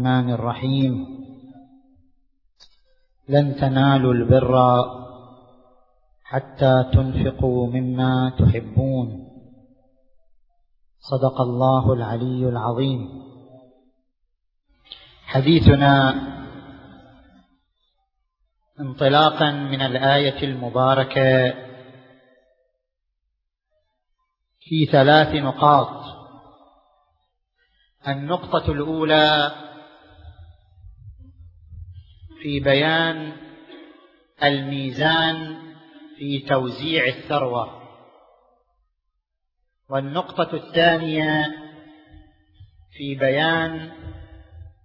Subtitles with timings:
[0.00, 1.06] الرحمن الرحيم.
[3.28, 4.84] لن تنالوا البر
[6.24, 9.28] حتى تنفقوا مما تحبون.
[11.00, 13.08] صدق الله العلي العظيم.
[15.24, 16.14] حديثنا
[18.80, 21.54] انطلاقا من الآية المباركة
[24.60, 26.04] في ثلاث نقاط.
[28.08, 29.52] النقطة الأولى
[32.42, 33.32] في بيان
[34.42, 35.56] الميزان
[36.18, 37.80] في توزيع الثروة.
[39.88, 41.54] والنقطة الثانية
[42.92, 43.92] في بيان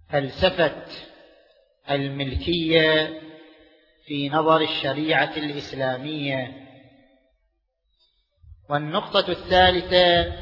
[0.08, 0.84] فلسفة
[1.90, 3.20] الملكية
[4.06, 6.66] في نظر الشريعة الإسلامية.
[8.70, 10.32] والنقطة الثالثة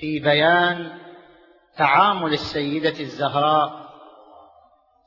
[0.00, 0.98] في بيان
[1.76, 3.83] تعامل السيدة الزهراء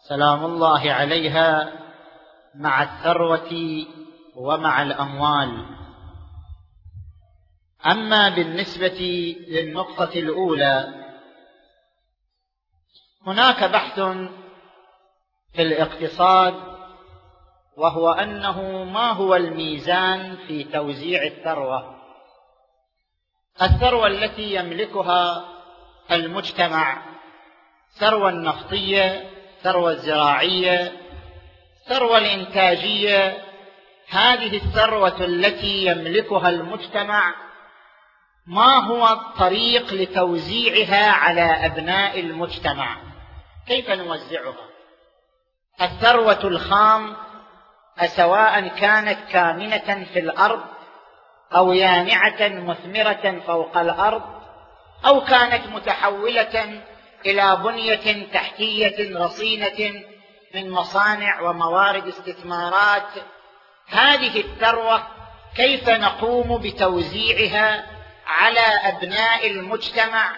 [0.10, 1.74] سلام الله عليها
[2.56, 3.86] مع الثروة
[4.36, 5.66] ومع الأموال.
[7.86, 11.06] أما بالنسبة للنقطة الأولى
[13.28, 14.00] هناك بحث
[15.54, 16.54] في الاقتصاد
[17.78, 21.96] وهو أنه ما هو الميزان في توزيع الثروة؟
[23.62, 25.46] الثروة التي يملكها
[26.12, 27.02] المجتمع
[28.00, 29.37] ثروة النفطيه
[29.68, 30.92] ثروه الزراعية
[31.90, 33.44] ثروه الإنتاجية
[34.10, 37.34] هذه الثروة التي يملكها المجتمع
[38.46, 42.98] ما هو الطريق لتوزيعها على أبناء المجتمع؟
[43.68, 44.70] كيف نوزعها؟
[45.82, 47.16] الثروة الخام
[48.00, 50.64] اسواء كانت كامنة في الأرض
[51.56, 54.24] أو يانعة مثمرة فوق الأرض
[55.06, 56.82] أو كانت متحولة
[57.26, 60.04] إلى بنية تحتية رصينة
[60.56, 63.10] من مصانع وموارد استثمارات.
[63.88, 65.08] هذه الثروة
[65.56, 67.86] كيف نقوم بتوزيعها
[68.28, 70.36] على أبناء المجتمع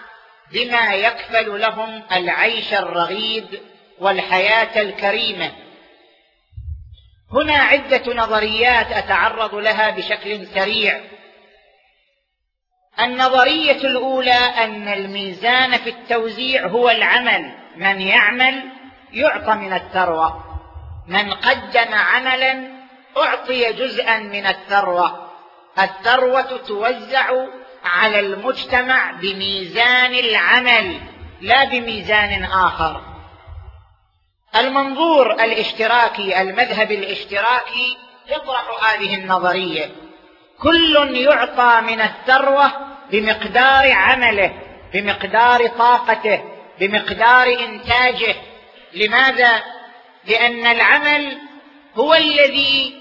[0.52, 3.60] بما يكفل لهم العيش الرغيد
[3.98, 5.52] والحياة الكريمة؟
[7.32, 11.00] هنا عدة نظريات أتعرض لها بشكل سريع.
[13.04, 17.54] النظرية الأولى أن الميزان في التوزيع هو العمل.
[17.76, 18.62] من يعمل
[19.12, 20.44] يعطى من الثروة.
[21.08, 22.70] من قدم عملا
[23.16, 25.30] أعطي جزءا من الثروة.
[25.78, 27.46] الثروة توزع
[27.84, 31.00] على المجتمع بميزان العمل
[31.40, 33.00] لا بميزان آخر.
[34.56, 37.96] المنظور الاشتراكي المذهب الاشتراكي
[38.28, 39.90] يطرح هذه النظرية.
[40.62, 44.52] كل يعطى من الثروة بمقدار عمله
[44.92, 46.40] بمقدار طاقته
[46.80, 48.34] بمقدار إنتاجه.
[48.94, 49.62] لماذا؟
[50.24, 51.38] لأن العمل
[51.94, 52.94] هو الذي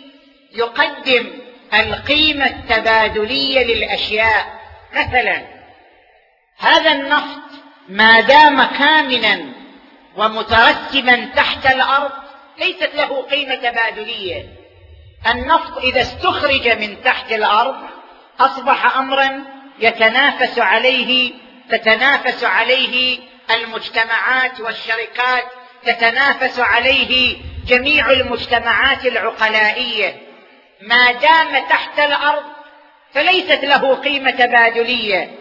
[0.56, 1.26] يقدم
[1.74, 4.60] القيمة التبادلية للأشياء.
[4.94, 5.42] مثلا
[6.58, 7.42] هذا النفط
[7.90, 9.46] ما دام كامنا
[10.18, 12.12] ومترسبا تحت الأرض
[12.60, 14.46] ليست له قيمة تبادلية.
[15.28, 17.76] النفط إذا استخرج من تحت الأرض
[18.40, 21.34] أصبح امرا يتنافس عليه
[21.72, 23.20] تتنافس عليه
[23.52, 25.44] المجتمعات والشركات
[25.86, 30.18] تتنافس عليه جميع المجتمعات العقلائية.
[30.82, 32.44] ما دام تحت الأرض
[33.14, 35.32] فليست له قيمة تبادليه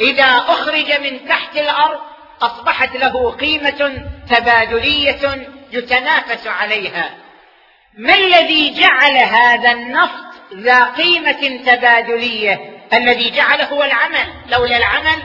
[0.00, 2.00] إذا أخرج من تحت الأرض
[2.42, 7.10] أصبحت له قيمة تبادلية يتنافس عليها.
[7.98, 10.24] ما الذي جعل هذا النفط
[10.54, 14.26] ذا قيمة تبادلية؟ الذي جعله هو العمل.
[14.48, 15.22] لولا العمل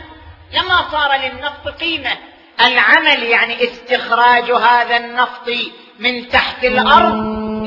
[0.54, 2.18] لما صار للنفط قيمة.
[2.62, 5.50] العمل يعني استخراج هذا النفط
[6.00, 7.16] من تحت الأرض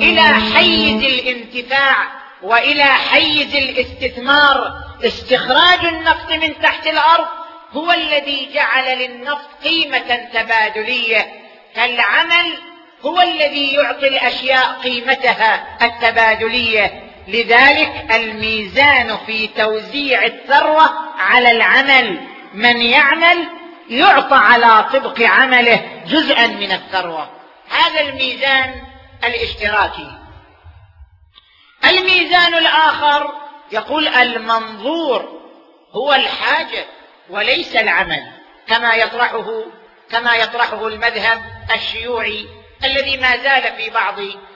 [0.03, 0.23] إلى
[0.55, 1.97] حيز الانتفاع
[2.43, 4.73] وإلى حيز الاستثمار.
[5.05, 7.27] استخراج النفط من تحت الأرض
[7.73, 11.33] هو الذي جعل للنفط قيمة تبادلية.
[11.75, 12.55] فالعمل
[13.03, 17.04] هو الذي يعطي الأشياء قيمتها التبادلية.
[17.29, 22.21] لذلك الميزان في توزيع الثروة على العمل.
[22.55, 23.49] من يعمل
[23.89, 27.31] يعطى على طبق عمله جزءا من الثروة.
[27.71, 28.83] هذا الميزان
[29.25, 30.11] الاشتراكي.
[31.85, 33.33] الميزان الآخر
[33.73, 35.41] يقول المنظور
[35.93, 36.87] هو الحاجة
[37.31, 38.33] وليس العمل
[38.67, 39.65] كما يطرحه
[40.11, 41.43] كما يطرحه المذهب
[41.75, 42.49] الشيوعي
[42.85, 44.15] الذي ما زال في بعض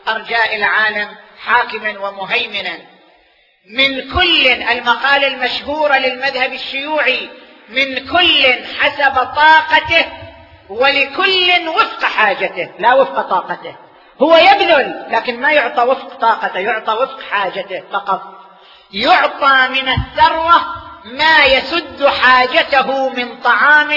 [0.09, 1.09] أرجاء العالم
[1.45, 2.79] حاكما ومهيمنا.
[3.67, 7.31] من كل المقاله المشهوره للمذهب الشيوعي
[7.69, 10.07] من كل حسب طاقته
[10.69, 12.71] ولكل وفق حاجته.
[12.79, 13.77] لا وفق طاقته.
[14.23, 18.23] هو يبذل لكن ما يعطى وفق طاقته يعطى وفق حاجته فقط.
[18.93, 20.61] يعطى من الثروة
[21.05, 23.91] ما يسد حاجته من طعام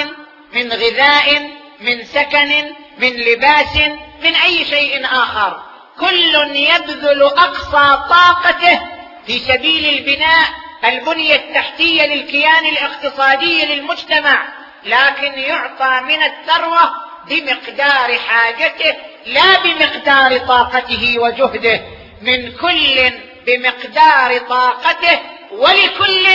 [0.54, 1.50] من غذاء
[1.80, 3.78] من سكن من لباس
[4.24, 5.71] من أي شيء آخر.
[6.02, 8.80] كل يبذل أقصى طاقته
[9.26, 10.50] في سبيل البناء
[10.86, 14.44] البنية التحتية للكيان الاقتصادي للمجتمع
[14.84, 16.92] لكن يعطى من الثروة
[17.28, 18.96] بمقدار حاجته
[19.26, 21.82] لا بمقدار طاقته وجهده.
[22.22, 23.12] من كل
[23.48, 25.20] بمقدار طاقته
[25.52, 26.28] ولكل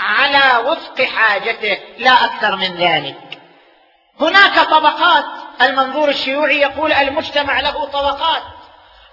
[0.00, 1.78] على وفق حاجته.
[1.98, 3.16] لا أكثر من ذلك.
[4.20, 5.24] هناك طبقات
[5.62, 8.42] المنظور الشيوعي يقول المجتمع له طبقات.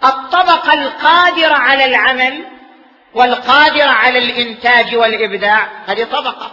[0.06, 2.46] الطبقة القادرة على العمل
[3.14, 6.52] والقادرة على الإنتاج والإبداع هذه طبقة.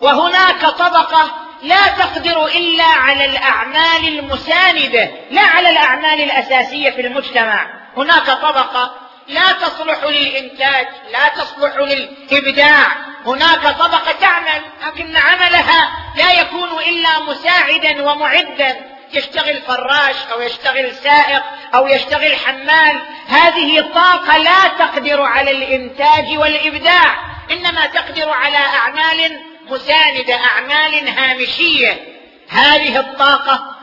[0.00, 1.30] وهناك طبقة
[1.62, 7.66] لا تقدر إلا على الأعمال المساندة لا على الأعمال الأساسية في المجتمع.
[7.96, 8.94] هناك طبقة
[9.28, 12.86] لا تصلح للإنتاج لا تصلح للإبداع.
[13.26, 18.97] هناك طبقة تعمل لكن عملها لا يكون إلا مساعدا ومعدا.
[19.12, 21.42] يشتغل فراش أو يشتغل سائق
[21.74, 27.16] أو يشتغل حمال هذه طاقة لا تقدر على الإنتاج والإبداع
[27.50, 29.40] إنما تقدر على أعمال
[29.70, 31.96] مساندة أعمال هامشية.
[32.48, 33.74] هذه الطاقة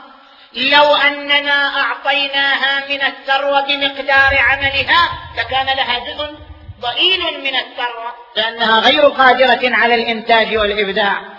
[0.56, 6.34] لو أننا أعطيناها من الثروة بمقدار عملها لكان لها جزء
[6.80, 11.35] ضئيل من الثروة لأنها غير قادرة على الإنتاج والإبداع.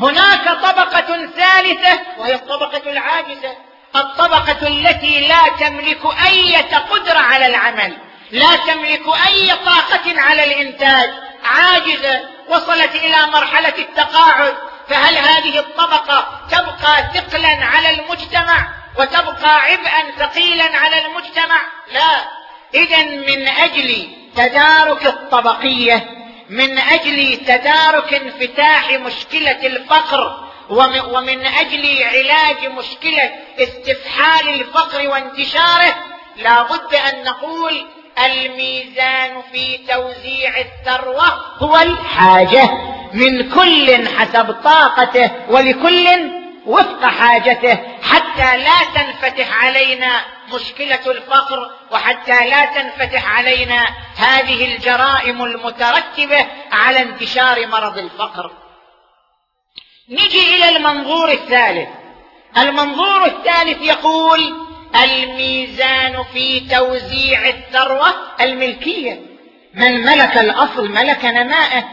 [0.00, 3.56] هناك طبقة ثالثة وهي الطبقة العاجزة.
[3.96, 7.96] الطبقة التي لا تملك أي قدرة على العمل
[8.30, 11.10] لا تملك أي طاقة على الإنتاج.
[11.44, 14.54] عاجزة وصلت إلى مرحلة التقاعد.
[14.88, 18.68] فهل هذه الطبقة تبقى ثقلا على المجتمع
[18.98, 21.60] وتبقى عبئا ثقيلا على المجتمع؟
[21.92, 22.40] لا.
[22.74, 26.19] اذا من أجل تدارك الطبقية
[26.50, 30.44] من أجل تدارك انفتاح مشكلة الفقر
[31.12, 35.94] ومن أجل علاج مشكلة استفحال الفقر وانتشاره
[36.36, 37.86] لا بد أن نقول
[38.24, 41.26] الميزان في توزيع الثروة
[41.58, 42.70] هو الحاجة
[43.12, 46.30] من كل حسب طاقته ولكل
[46.66, 50.20] وفق حاجته حتى لا تنفتح علينا
[50.54, 53.86] مشكلة الفقر وحتى لا تنفتح علينا
[54.16, 58.52] هذه الجرائم المترتبة على انتشار مرض الفقر.
[60.08, 61.88] نجي إلى المنظور الثالث.
[62.58, 64.66] المنظور الثالث يقول
[65.04, 69.30] الميزان في توزيع الثروة الملكية.
[69.74, 71.84] من ملك الأصل ملك نماءه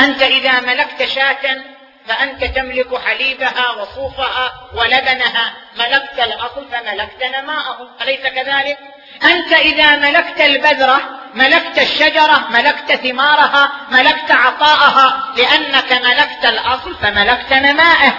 [0.00, 1.73] أنت إذا ملكت شاة
[2.08, 5.52] فأنت تملك حليبها وصوفها ولبنها.
[5.76, 7.96] ملكت الأصل فملكت نماءه.
[8.02, 8.78] أليس كذلك؟
[9.24, 11.00] أنت إذا ملكت البذرة
[11.34, 18.14] ملكت الشجرة ملكت ثمارها ملكت عطاءها لأنك ملكت الأصل فملكت نماءه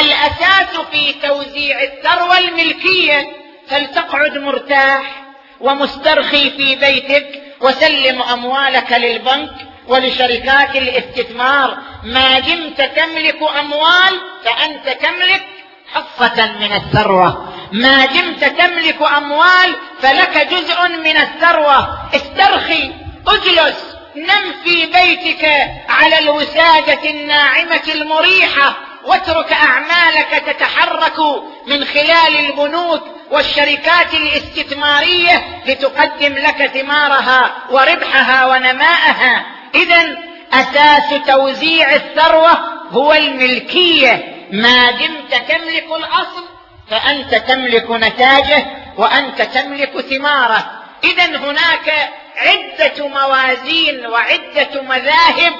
[0.00, 3.32] الأساس في توزيع الثروة الملكية
[3.68, 5.22] فلتقعد مرتاح
[5.60, 9.50] ومسترخي في بيتك وسلم أموالك للبنك
[9.88, 15.46] ولشركات الاستثمار ما دمت تملك أموال فأنت تملك
[15.94, 17.54] حصه من الثروة.
[17.72, 22.10] ما دمت تملك أموال فلك جزء من الثروة.
[22.14, 22.92] استرخي
[23.28, 25.44] اجلس نم في بيتك
[25.88, 31.18] على الوسادة الناعمة المريحة واترك أعمالك تتحرك
[31.66, 39.57] من خلال البنوك والشركات الاستثمارية لتقدم لك ثمارها وربحها ونماءها.
[39.74, 40.18] اذا
[40.52, 42.58] أساس توزيع الثروة
[42.90, 44.34] هو الملكية.
[44.52, 46.44] ما دمت تملك الأصل
[46.90, 50.70] فأنت تملك نتاجه وأنت تملك ثمارة.
[51.04, 55.52] اذا هناك عدة موازين وعدة مذاهب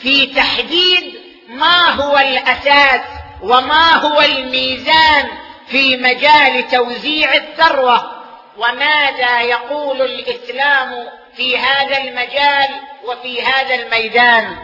[0.00, 1.14] في تحديد
[1.48, 3.00] ما هو الأساس
[3.42, 5.28] وما هو الميزان
[5.68, 8.12] في مجال توزيع الثروة.
[8.56, 11.06] وماذا يقول الإسلام
[11.36, 12.68] في هذا المجال؟
[13.08, 14.56] وفي هذا الميدان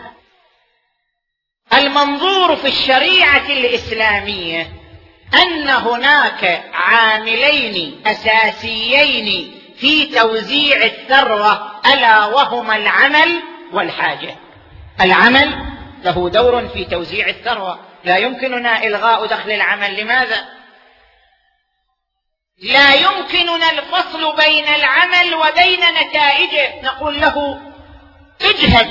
[1.73, 4.73] المنظور في الشريعة الإسلامية
[5.35, 14.37] أن هناك عاملين أساسيين في توزيع الثروة ألا وهما العمل والحاجة.
[15.01, 15.65] العمل
[16.05, 17.81] له دور في توزيع الثروة.
[18.05, 20.01] لا يمكننا إلغاء دخل العمل.
[20.01, 20.49] لماذا؟
[22.63, 26.83] لا يمكننا الفصل بين العمل وبين نتائجه.
[26.83, 27.61] نقول له
[28.45, 28.91] اجهد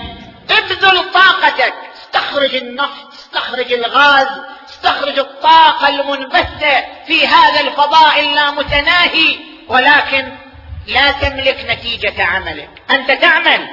[0.50, 1.74] ابذل طاقتك.
[2.04, 4.28] استخرج النفط استخرج الغاز
[4.70, 9.38] استخرج الطاقة المنبثة في هذا الفضاء اللامتناهي.
[9.68, 10.32] ولكن
[10.88, 12.70] لا تملك نتيجة عملك.
[12.92, 13.68] أنت تعمل.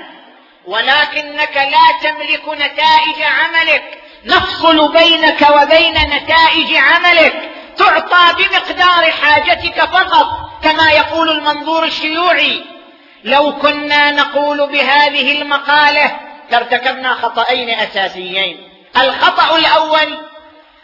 [0.67, 3.99] ولكنك لا تملك نتائج عملك.
[4.25, 7.51] نفصل بينك وبين نتائج عملك.
[7.77, 10.27] تعطى بمقدار حاجتك فقط
[10.63, 12.78] كما يقول المنظور الشيوعي.
[13.25, 16.21] لو كنا نقول بهذه المقالة
[16.51, 18.69] لارتكبنا خطأين أساسيين.
[18.97, 20.19] الخطأ الأول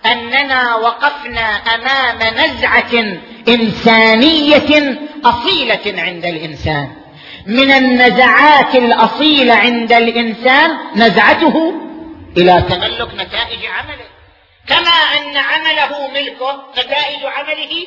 [0.06, 6.96] أننا وقفنا أمام نزعة إنسانية أصيلة عند الإنسان.
[7.46, 11.74] من النزعات الأصيلة عند الإنسان نزعته
[12.36, 14.04] إلى تملك نتائج عمله.
[14.68, 17.86] كما أن عمله ملكه نتائج عمله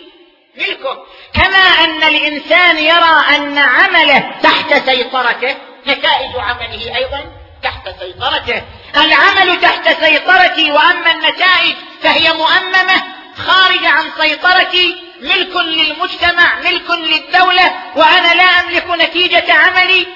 [0.58, 0.98] ملكه
[1.34, 5.56] كما أن الإنسان يرى أن عمله تحت سيطرته
[5.88, 7.26] نتائج عمله أيضا
[7.64, 8.62] تحت سيطرته.
[8.98, 13.04] العمل تحت سيطرتي وأما النتائج فهي مؤممة
[13.38, 15.04] خارجه عن سيطرتي.
[15.22, 20.08] ملك للمجتمع ملك للدولة وأنا لا أملك نتيجة عملي.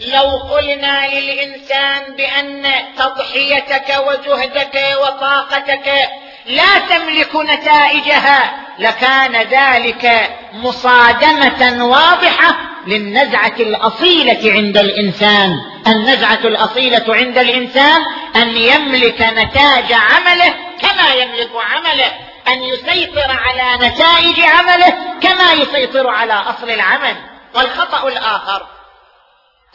[0.00, 6.08] لو قلنا للإنسان بأن تضحيتك وجهدك وطاقتك
[6.46, 12.56] لا تملك نتائجها لكان ذلك مصادمة واضحة
[12.86, 15.60] للنزعة الأصيلة عند الإنسان.
[15.86, 18.02] النزعة الأصيلة عند الإنسان
[18.36, 22.12] أن يملك نتاج عمله كما يملك عمله
[22.48, 27.16] أن يسيطر على نتائج عمله كما يسيطر على أصل العمل.
[27.54, 28.66] والخطأ الآخر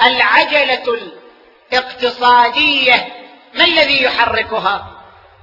[0.05, 0.83] العجلة
[1.73, 3.07] الاقتصادية
[3.53, 4.96] ما الذي يحركها؟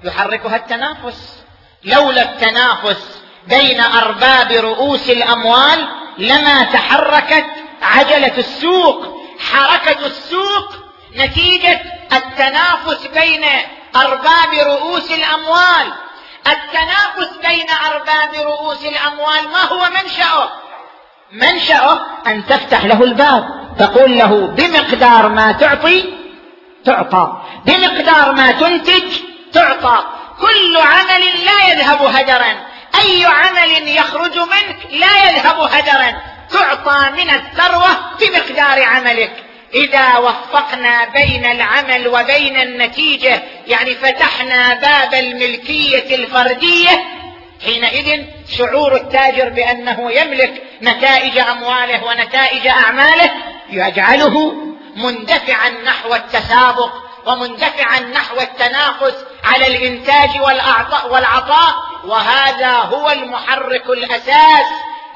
[0.05, 1.45] يحركها التنافس.
[1.85, 7.47] لولا التنافس بين أرباب رؤوس الأموال لما تحركت
[7.83, 9.21] عجلة السوق
[9.53, 10.75] حركة السوق
[11.17, 11.81] نتيجة
[12.13, 13.45] التنافس بين
[13.97, 15.93] أرباب رؤوس الأموال.
[16.47, 20.51] التنافس بين أرباب رؤوس الأموال ما هو منشأه؟
[21.33, 26.15] منشأه أن تفتح له الباب تقول له بمقدار ما تعطي
[26.85, 29.03] تعطى بمقدار ما تنتج
[29.55, 30.05] تعطى.
[30.41, 32.57] كل عمل لا يذهب هدرا
[33.01, 37.89] أي عمل يخرج منك لا يذهب هدرا تعطى من الثروة
[38.21, 39.33] بمقدار عملك.
[39.75, 47.05] إذا وفقنا بين العمل وبين النتيجة يعني فتحنا باب الملكية الفردية
[47.65, 48.25] حينئذ
[48.59, 53.31] شعور التاجر بأنه يملك نتائج أمواله ونتائج أعماله
[53.71, 54.55] يجعله
[54.97, 56.93] مندفعا نحو التسابق.
[57.27, 59.15] ومندفعا نحو التنافس
[59.45, 60.41] على الإنتاج
[61.11, 64.67] والعطاء وهذا هو المحرك الأساس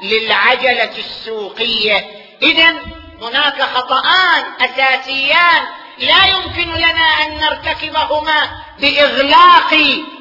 [0.01, 2.05] للعجلة السوقية.
[2.41, 2.75] اذا
[3.21, 5.63] هناك خطأان أساسيان
[5.99, 8.49] لا يمكن لنا أن نرتكبهما
[8.79, 9.73] بإغلاق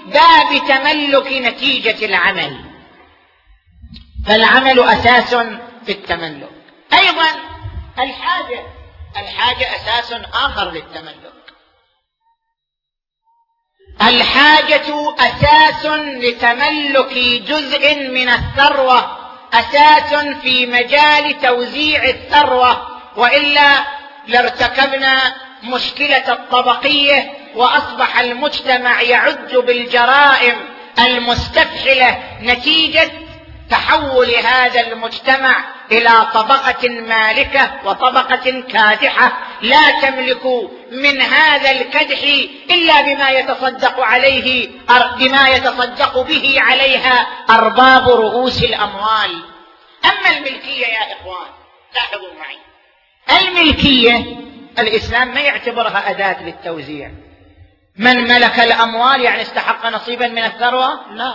[0.07, 2.65] باب تملك نتيجة العمل.
[4.27, 5.35] فالعمل أساس
[5.87, 6.51] في التملك.
[6.93, 7.29] أيضا
[7.99, 8.63] الحاجة
[9.17, 11.33] الحاجة أساس آخر للتملك.
[14.03, 17.15] الحاجة أساس لتملك
[17.49, 19.19] جزء من الثروة
[19.53, 22.99] أساس في مجال توزيع الثروة.
[23.17, 23.85] وإلا
[24.27, 30.57] لارتكبنا مشكلة الطبقية وأصبح المجتمع يعج بالجرائم
[30.99, 33.11] المستفحلة نتيجة
[33.71, 39.33] تحول هذا المجتمع إلى طبقة مالكة وطبقة كادحة.
[39.63, 40.47] لا تملك
[40.91, 42.23] من هذا الكدح
[42.71, 44.69] إلا بما يتصدق عليه
[45.19, 49.43] بما يتصدق به عليها أرباب رؤوس الأموال.
[50.05, 51.49] أما الملكية يا إخوان
[51.95, 52.59] لاحظوا معي.
[53.41, 54.27] الملكية
[54.79, 57.11] الإسلام ما يعتبرها أداة للتوزيع.
[57.97, 61.35] من ملك الأموال يعني استحق نصيبا من الثروة؟ لا.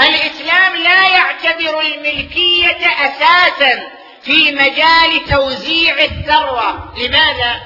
[0.00, 3.97] الإسلام لا يعتبر الملكية أساسا.
[4.22, 6.94] في مجال توزيع الثروة.
[6.98, 7.60] لماذا؟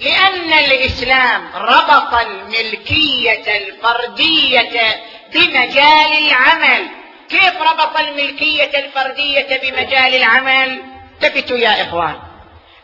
[0.00, 5.02] لأن الإسلام ربط الملكية الفردية
[5.34, 6.88] بمجال العمل.
[7.28, 10.82] كيف ربط الملكية الفردية بمجال العمل؟
[11.22, 12.16] التفتوا يا إخوان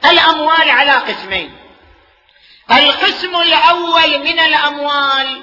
[0.04, 1.50] الأموال على قسمين.
[2.70, 5.40] القسم الأول من الأموال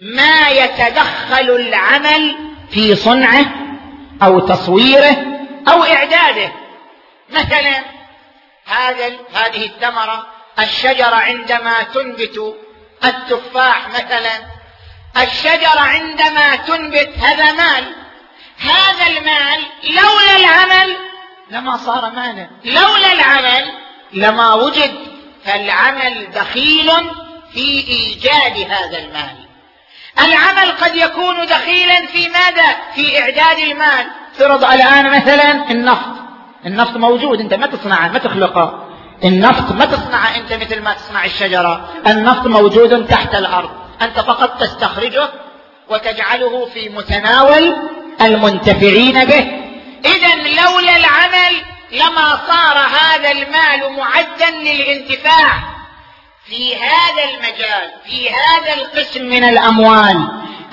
[0.00, 2.36] ما يتدخل العمل
[2.70, 3.44] في صنعه
[4.22, 5.33] أو تصويره
[5.68, 6.52] أو إعداده.
[7.30, 7.84] مثلا
[8.66, 10.26] هذا هذه الثمرة
[10.58, 12.56] الشجرة عندما تنبت
[13.04, 14.54] التفاح مثلا
[15.22, 17.94] الشجرة عندما تنبت هذا مال.
[18.58, 20.96] هذا المال لولا العمل
[21.50, 22.50] لما صار مالا.
[22.64, 23.72] لولا العمل
[24.12, 25.14] لما وجد.
[25.44, 26.90] فالعمل دخيل
[27.52, 29.48] في إيجاد هذا المال.
[30.20, 34.10] العمل قد يكون دخيلا في ماذا؟ في إعداد المال.
[34.38, 36.14] فرض الان مثلا النفط.
[36.66, 38.88] النفط موجود أنت ما تصنعه ما تخلقه.
[39.24, 41.88] النفط ما تصنعه أنت مثل ما تصنع الشجرة.
[42.06, 43.70] النفط موجود تحت الأرض.
[44.02, 45.28] أنت فقط تستخرجه
[45.88, 47.76] وتجعله في متناول
[48.20, 49.60] المنتفعين به.
[50.04, 51.54] اذا لولا العمل
[51.92, 55.73] لما صار هذا المال معدا للانتفاع.
[56.46, 60.28] في هذا المجال في هذا القسم من الأموال.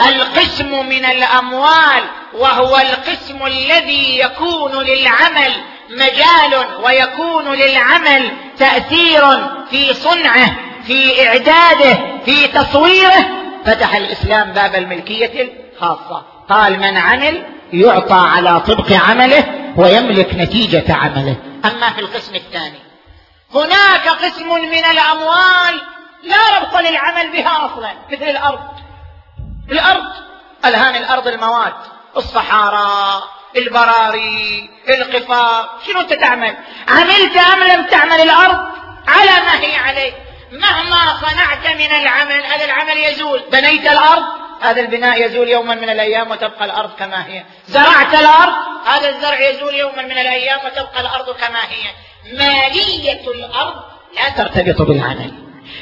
[0.07, 5.53] القسم من الأموال وهو القسم الذي يكون للعمل
[5.89, 9.21] مجال ويكون للعمل تأثير
[9.69, 10.55] في صنعه
[10.87, 13.29] في إعداده في تصويره.
[13.65, 16.25] فتح الإسلام باب الملكية الخاصة.
[16.49, 21.35] قال من عمل يعطى على طبق عمله ويملك نتيجة عمله.
[21.65, 22.90] أما في القسم الثاني
[23.55, 25.81] هناك قسم من الأموال
[26.23, 28.59] لا ربط للعمل بها أصلا مثل الأرض.
[29.71, 30.05] الأرض
[30.65, 31.73] الهان الأرض المواد
[32.17, 33.23] الصحارى
[33.57, 38.71] البراري القفار شنو أنت تعمل؟ عملت أم لم تعمل الأرض؟
[39.07, 40.13] على ما هي عليه
[40.51, 43.43] مهما صنعت من العمل هذا العمل يزول.
[43.51, 44.23] بنيت الأرض؟
[44.61, 47.43] هذا البناء يزول يوما من الأيام وتبقى الأرض كما هي.
[47.67, 48.53] زرعت الأرض؟
[48.85, 52.10] هذا الزرع يزول يوما من الأيام وتبقى الأرض كما هي.
[52.33, 53.75] مالية الأرض
[54.15, 55.33] لا ترتبط بالعمل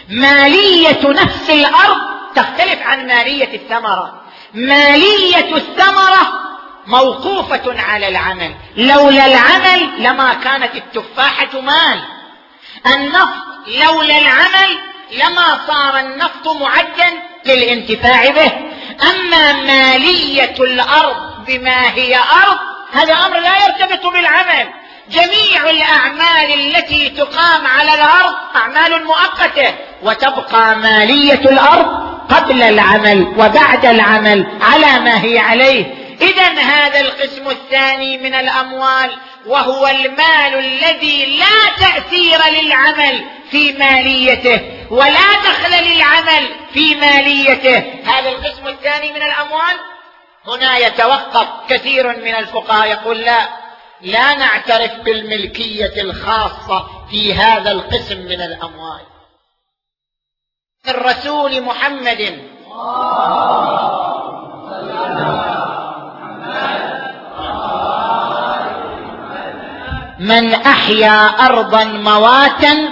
[0.10, 1.98] مالية نفس الأرض
[2.36, 4.22] تختلف عن مالية الثمره
[4.53, 6.50] مالية الثمرة
[6.88, 8.55] موقوفة على العمل.
[8.77, 12.01] لولا العمل لما كانت التفاحة مال.
[12.86, 14.79] النفط لولا العمل
[15.12, 18.51] لما صار النفط معدا للانتفاع به.
[19.12, 22.60] أما مالية الأرض بما هي أرض
[22.93, 24.69] هذا أمر لا يرتبط بالعمل.
[25.10, 34.48] جميع الأعمال التي تقام على الأرض أعمال مؤقتة وتبقى مالية الأرض قبل العمل وبعد العمل
[34.62, 35.86] على ما هي عليه.
[36.22, 45.33] اذا هذا القسم الثاني من الأموال وهو المال الذي لا تأثير للعمل في ماليته ولا
[45.46, 47.77] دخل للعمل في ماليته.
[48.05, 49.79] هذا القسم الثاني من الأموال؟
[50.48, 53.58] هنا يتوقف كثير من الفقهاء يقول لا.
[54.01, 59.01] لا نعترف بالملكية الخاصة في هذا القسم من الأموال.
[60.88, 62.50] الرسول محمد.
[70.20, 72.90] من أحيا أرضا مواتا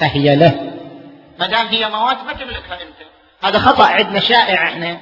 [0.00, 0.72] فهي له.
[1.38, 2.96] ما دام هي موات ما تملكها أنت.
[3.42, 5.00] هذا خطأ عندنا شائع إحنا.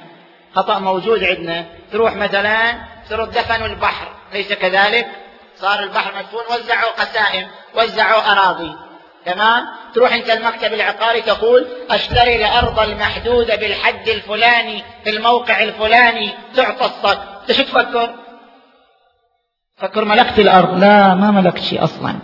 [0.55, 1.65] خطأ موجود عندنا.
[1.91, 2.73] تروح مثلا
[3.09, 5.20] تروح دفنوا البحر ليس كذلك؟
[5.61, 8.75] صار البحر مدفون وزعوا قسائم وزعوا أراضي.
[9.25, 16.85] تمام؟ تروح أنت المكتب العقاري تقول أشتري الأرض المحدودة بالحد الفلاني في الموقع الفلاني تعطى
[16.85, 18.15] الصك أنت شو تفكر؟
[19.77, 20.79] فكر ملكت الأرض.
[20.79, 22.19] لا ما ملكت شيء أصلا.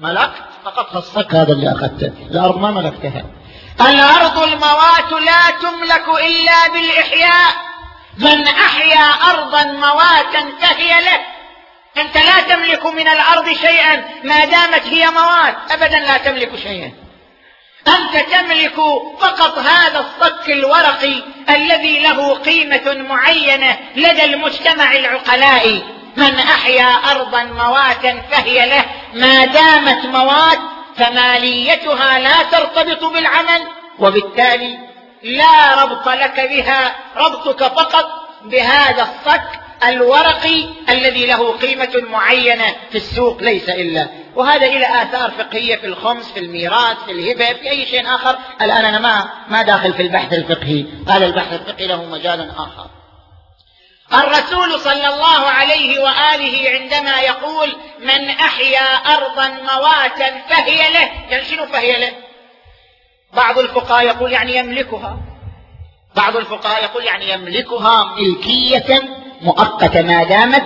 [0.00, 2.12] ملكت فقط الصك هذا اللي أخذته.
[2.30, 3.24] الأرض ما ملكتها.
[3.80, 7.52] الأرض الموات لا تملك إلا بالإحياء.
[8.18, 11.31] من أحيا ارضا مواتا فهي له.
[11.98, 16.92] أنت لا تملك من الأرض شيئا ما دامت هي موات ابدا لا تملك شيئا.
[17.88, 18.74] أنت تملك
[19.20, 25.82] فقط هذا الصك الورقي الذي له قيمة معينة لدى المجتمع العقلاء.
[26.16, 30.58] من أحيا ارضا مواتا فهي له ما دامت موات
[30.96, 33.68] فماليتها لا ترتبط بالعمل.
[33.98, 34.78] وبالتالي
[35.22, 38.08] لا ربط لك بها ربطك فقط
[38.44, 44.08] بهذا الصك الورقي الذي له قيمة معينة في السوق ليس إلا.
[44.34, 48.38] وهذا إلى آثار فقهية في الخمس في الميراث في الهبة في أي شيء آخر.
[48.62, 50.84] الآن أنا ما ما داخل في البحث الفقهي.
[51.08, 52.86] قال البحث الفقهي له مجال آخر.
[54.14, 61.66] الرسول صلى الله عليه وآله عندما يقول من أحيا أرضا مواتا فهي له يعني شنو
[61.66, 62.12] فهي له؟
[63.32, 65.16] بعض الفقهاء يقول يعني يملكها.
[66.16, 70.64] بعض الفقهاء يقول يعني يملكها ملكية مؤقتة ما دامت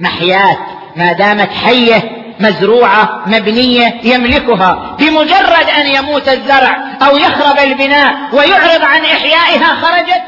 [0.00, 0.58] محيات
[0.96, 9.04] ما دامت حية مزروعة مبنية يملكها بمجرد أن يموت الزرع أو يخرب البناء ويعرض عن
[9.04, 10.22] إحيائها خرجت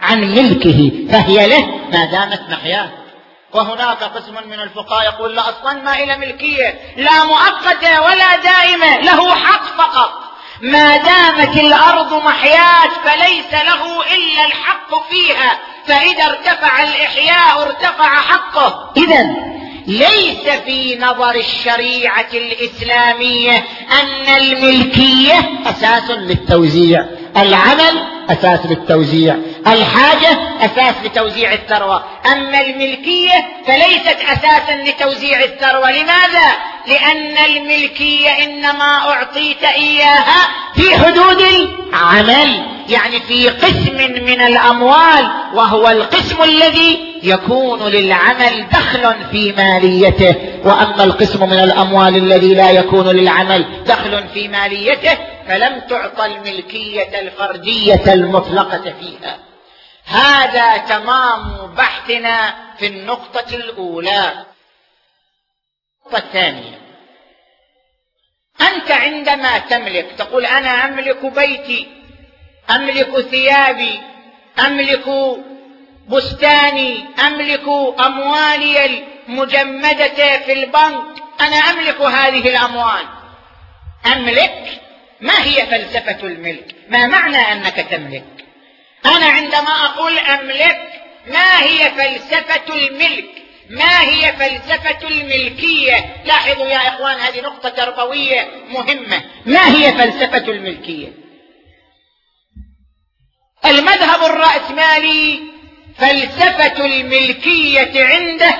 [0.00, 2.90] عن ملكه فهي له ما دامت محياة.
[3.52, 9.34] وهناك قسم من الفقهاء يقول لا أصلا ما إلى ملكية لا مؤقتة ولا دائمة له
[9.34, 10.10] حق فقط.
[10.62, 15.58] ما دامت الأرض محياة فليس له إلا الحق فيها.
[15.86, 18.92] فإذا ارتفع الإحياء ارتفع حقه.
[18.96, 19.26] اذا
[19.86, 23.64] ليس في نظر الشريعة الإسلامية
[24.02, 29.36] أن الملكية أساس للتوزيع العمل أساس للتوزيع.
[29.66, 32.04] الحاجة أساس لتوزيع الثروة.
[32.32, 35.90] أما الملكية فليست أساسا لتوزيع الثروة.
[35.90, 36.52] لماذا؟
[36.86, 46.42] لأن الملكية إنما أعطيت إياها في حدود العمل يعني في قسم من الأموال وهو القسم
[46.42, 50.34] الذي يكون للعمل دخل في ماليته.
[50.64, 58.12] وأما القسم من الأموال الذي لا يكون للعمل دخل في ماليته فلم تعطى الملكية الفردية
[58.12, 59.53] المطلقة فيها.
[60.04, 64.44] هذا تمام بحثنا في النقطة الأولى.
[66.06, 66.78] النقطة الثانية.
[68.60, 71.88] أنت عندما تملك تقول أنا أملك بيتي
[72.70, 74.00] أملك ثيابي
[74.66, 75.08] أملك
[76.08, 77.68] بستاني أملك
[78.00, 81.04] أموالي المجمدة في البنك
[81.40, 83.06] أنا أملك هذه الأموال.
[84.06, 84.80] أملك؟
[85.20, 88.43] ما هي فلسفة الملك؟ ما معنى أنك تملك؟
[89.06, 90.90] أنا عندما أقول أملك
[91.26, 93.30] ما هي فلسفة الملك؟
[93.70, 99.22] ما هي فلسفة الملكية؟ لاحظوا يا إخوان هذه نقطة تربوية مهمة.
[99.46, 101.12] ما هي فلسفة الملكية؟
[103.64, 105.42] المذهب الرأسمالي
[105.98, 108.54] فلسفة الملكية عنده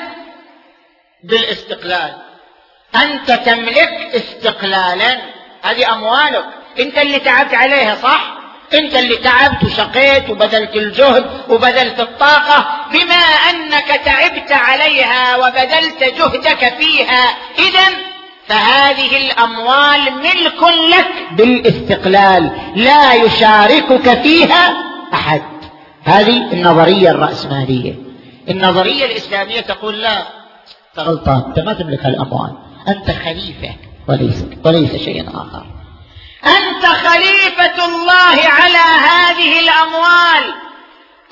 [1.24, 2.22] بالاستقلال.
[2.94, 5.20] أنت تملك استقلالا.
[5.62, 6.44] هذه أموالك.
[6.78, 8.43] أنت اللي تعبت عليها صح؟
[8.74, 17.24] انت اللي تعبت وشقيت وبذلت الجهد وبذلت الطاقة بما أنك تعبت عليها وبذلت جهدك فيها
[17.58, 18.14] اذا
[18.46, 20.62] فهذه الأموال ملك
[20.96, 24.74] لك بالاستقلال لا يشاركك فيها
[25.14, 25.42] أحد.
[26.04, 27.94] هذه النظرية الرأسمالية.
[28.48, 30.22] النظرية الإسلامية تقول لا
[30.98, 32.52] غلطان أنت ما تملك الأموال
[32.88, 33.74] أنت خليفة
[34.08, 35.66] وليس وليس شيء آخر.
[36.46, 40.54] أنت خليفة الله على هذه الأموال.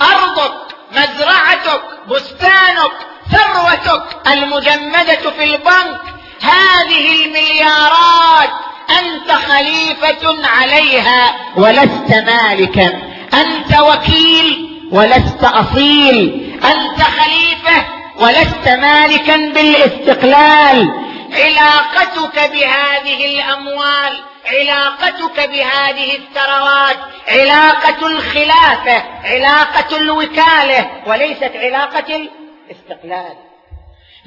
[0.01, 0.55] أرضك
[0.93, 2.93] مزرعتك بستانك
[3.33, 6.01] ثروتك المجمدة في البنك.
[6.41, 8.51] هذه المليارات
[8.91, 11.35] أنت خليفة عليها.
[11.57, 13.03] ولست مالكا.
[13.35, 16.49] أنت وكيل ولست أصيل.
[16.65, 17.87] أنت خليفة
[18.19, 21.03] ولست مالكا بالاستقلال.
[21.33, 32.29] علاقتك بهذه الأموال علاقتك بهذه الثروات علاقة الخلافة علاقة الوكالة وليست علاقة
[32.71, 33.37] الاستقلال.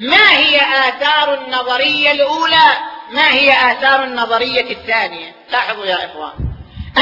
[0.00, 2.68] ما هي آثار النظرية الأولى؟
[3.10, 6.32] ما هي آثار النظرية الثانية؟ لاحظوا يا إخوان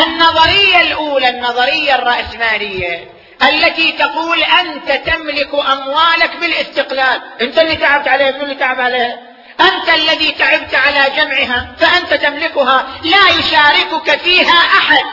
[0.06, 3.10] النظرية الأولى النظرية الرأسمالية
[3.42, 7.20] التي تقول أنت تملك أموالك بالاستقلال.
[7.40, 12.86] أنت اللي تعبت عليها من اللي تعب عليها؟ أنت الذي تعبت على جمعها فأنت تملكها
[13.04, 15.04] لا يشاركك فيها أحد.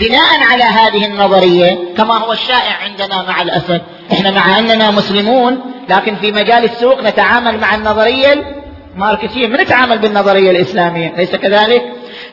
[0.00, 3.80] بناء على هذه النظرية كما هو الشائع عندنا مع الأسف
[4.12, 8.58] إحنا مع أننا مسلمون لكن في مجال السوق نتعامل مع النظرية
[8.94, 11.82] الماركسية ما نتعامل بالنظرية الإسلامية؟ أليس كذلك؟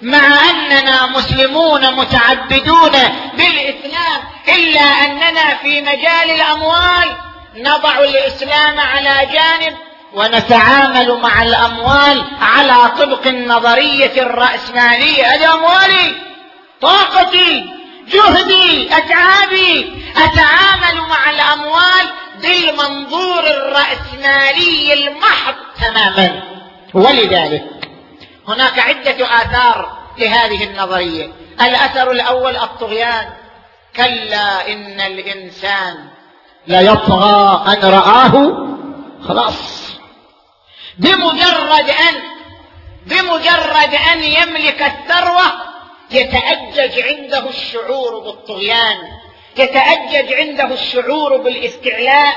[0.01, 2.91] مع أننا مسلمون متعبدون
[3.37, 4.21] بالإسلام
[4.57, 7.15] إلا أننا في مجال الأموال.
[7.57, 9.77] نضع الإسلام على جانب
[10.15, 15.25] ونتعامل مع الأموال على طبق النظرية الرأسمالية.
[15.25, 16.15] هذه أموالي
[16.81, 17.65] طاقتي
[18.07, 20.03] جهدي أتعابي.
[20.17, 22.09] أتعامل مع الأموال
[22.41, 26.41] بالمنظور الرأسمالي المحض تماما.
[26.93, 27.63] ولذلك
[28.47, 31.31] هناك عدة آثار لهذه النظرية.
[31.61, 33.25] الأثر الأول الطغيان.
[33.95, 35.95] كلا إن الإنسان
[36.67, 38.67] ليطغى أن رآه.
[39.27, 39.94] خلاص.
[40.97, 42.21] بمجرد أن
[43.05, 45.53] بمجرد أن يملك الثروة
[46.11, 48.97] يتأجج عنده الشعور بالطغيان
[49.57, 52.35] يتأجج عنده الشعور بالاستعلاء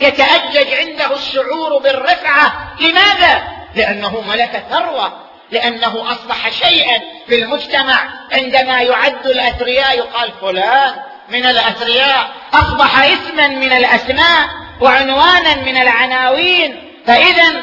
[0.00, 2.74] يتأجج عنده الشعور بالرفعة.
[2.80, 3.42] لماذا؟
[3.74, 5.12] لأنه ملك ثروة
[5.50, 7.98] لأنه أصبح شيئا في المجتمع.
[8.32, 10.94] عندما يعد الأثرياء يقال فلان
[11.28, 14.48] من الأثرياء أصبح اسما من الأسماء
[14.80, 16.92] وعنوانا من العناوين.
[17.06, 17.62] فإذا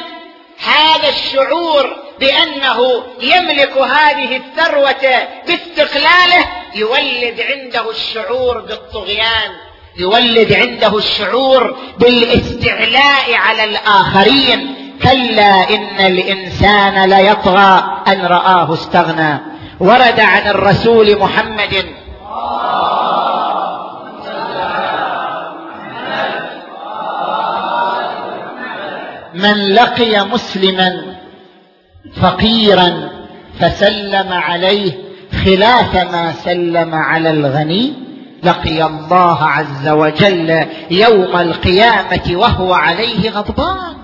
[0.66, 9.50] هذا الشعور بأنه يملك هذه الثروة باستقلاله يولد عنده الشعور بالطغيان
[9.98, 14.74] يولد عنده الشعور بالاستعلاء على الآخرين.
[15.02, 19.40] كلا إن الإنسان ليطغى أن رآه استغنى.
[19.80, 21.86] ورد عن الرسول محمد
[29.36, 31.16] من لقي مسلما
[32.22, 33.10] فقيرا
[33.60, 34.92] فسلم عليه
[35.44, 37.94] خلاف ما سلم على الغني
[38.42, 43.96] لقي الله عز وجل يوم القيامة وهو عليه غضبان.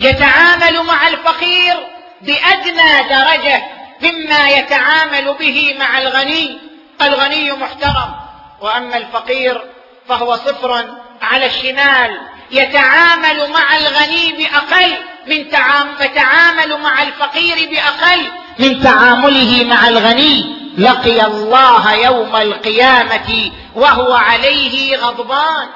[0.00, 1.74] يتعامل مع الفقير
[2.22, 3.62] بأدنى درجة
[4.02, 6.58] مما يتعامل به مع الغني.
[7.02, 8.14] الغني محترم
[8.60, 9.62] وأما الفقير
[10.08, 10.84] فهو صفر
[11.22, 12.10] على الشمال.
[12.52, 18.30] يتعامل مع الغني بأقل من تعامل فتعامل مع الفقير بأقل.
[18.58, 25.68] من تعامله مع الغني لقي الله يوم القيامة وهو عليه غضبان.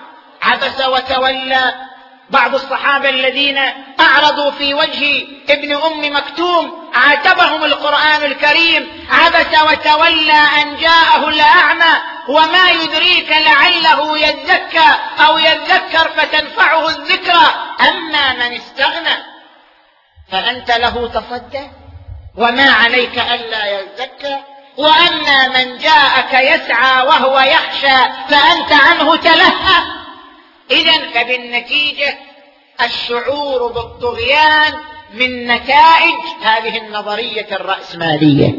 [0.42, 1.74] عبس وتولى.
[2.30, 3.58] بعض الصحابة الذين
[4.00, 9.06] أعرضوا في وجه ابن أم مكتوم عاتبهم القرآن الكريم.
[9.10, 12.13] عبس وتولى أن جاءه الأعمى.
[12.28, 14.94] وما يدريك لعله يزكى
[15.26, 17.54] أو يذكر فتنفعه الذكرى.
[17.80, 19.16] أما من استغنى
[20.32, 21.70] فأنت له تصدى.
[22.36, 24.38] وما عليك ألا يزكى.
[24.76, 29.82] وأما من جاءك يسعى وهو يخشى فأنت عنه تلهى.
[30.70, 32.18] اذا فبالنتيجة
[32.82, 34.74] الشعور بالطغيان
[35.14, 38.54] من نتائج هذه النظرية الرأسمالية.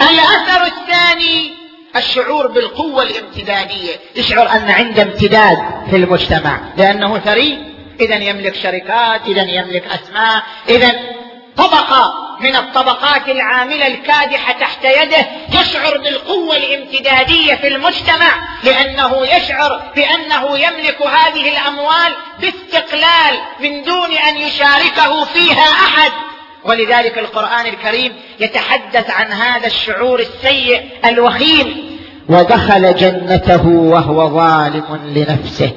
[0.00, 1.63] الأثر الثاني
[1.96, 3.92] الشعور بالقوة الامتدادية.
[4.16, 5.58] يشعر أن عنده امتداد
[5.90, 6.60] في المجتمع.
[6.76, 7.74] لأنه ثري.
[8.00, 10.42] اذا يملك شركات اذا يملك أسماء.
[10.68, 10.92] اذا
[11.56, 15.26] طبقة من الطبقات العاملة الكادحة تحت يده
[15.60, 18.48] يشعر بالقوة الامتدادية في المجتمع.
[18.64, 26.12] لأنه يشعر بأنه يملك هذه الأموال باستقلال من دون أن يشاركه فيها أحد.
[26.64, 31.98] ولذلك القرآن الكريم يتحدث عن هذا الشعور السيء الوخيم.
[32.28, 35.70] ودخل جنته وهو ظالم لنفسه.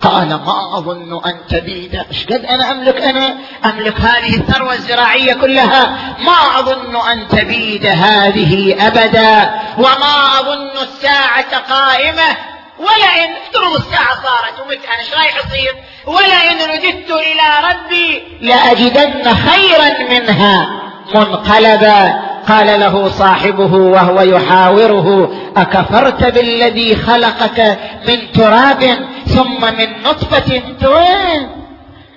[0.00, 1.94] قال ما أظن أن تبيد.
[1.94, 5.98] إيش قد أنا أملك أنا؟ أملك هذه الثروة الزراعية كلها.
[6.18, 9.50] ما أظن أن تبيد هذه أبدا.
[9.78, 12.53] وما أظن الساعة قائمة.
[12.78, 15.74] ولئن افترض الساعة صارت ومت أنا إيش رايح يصير
[16.06, 20.80] ولئن رددت إلى ربي لأجدن خيرا منها.
[21.14, 30.84] منقلبا قال له صاحبه وهو يحاوره أكفرت بالذي خلقك من تراب ثم من نطفة انت
[30.84, 31.48] وين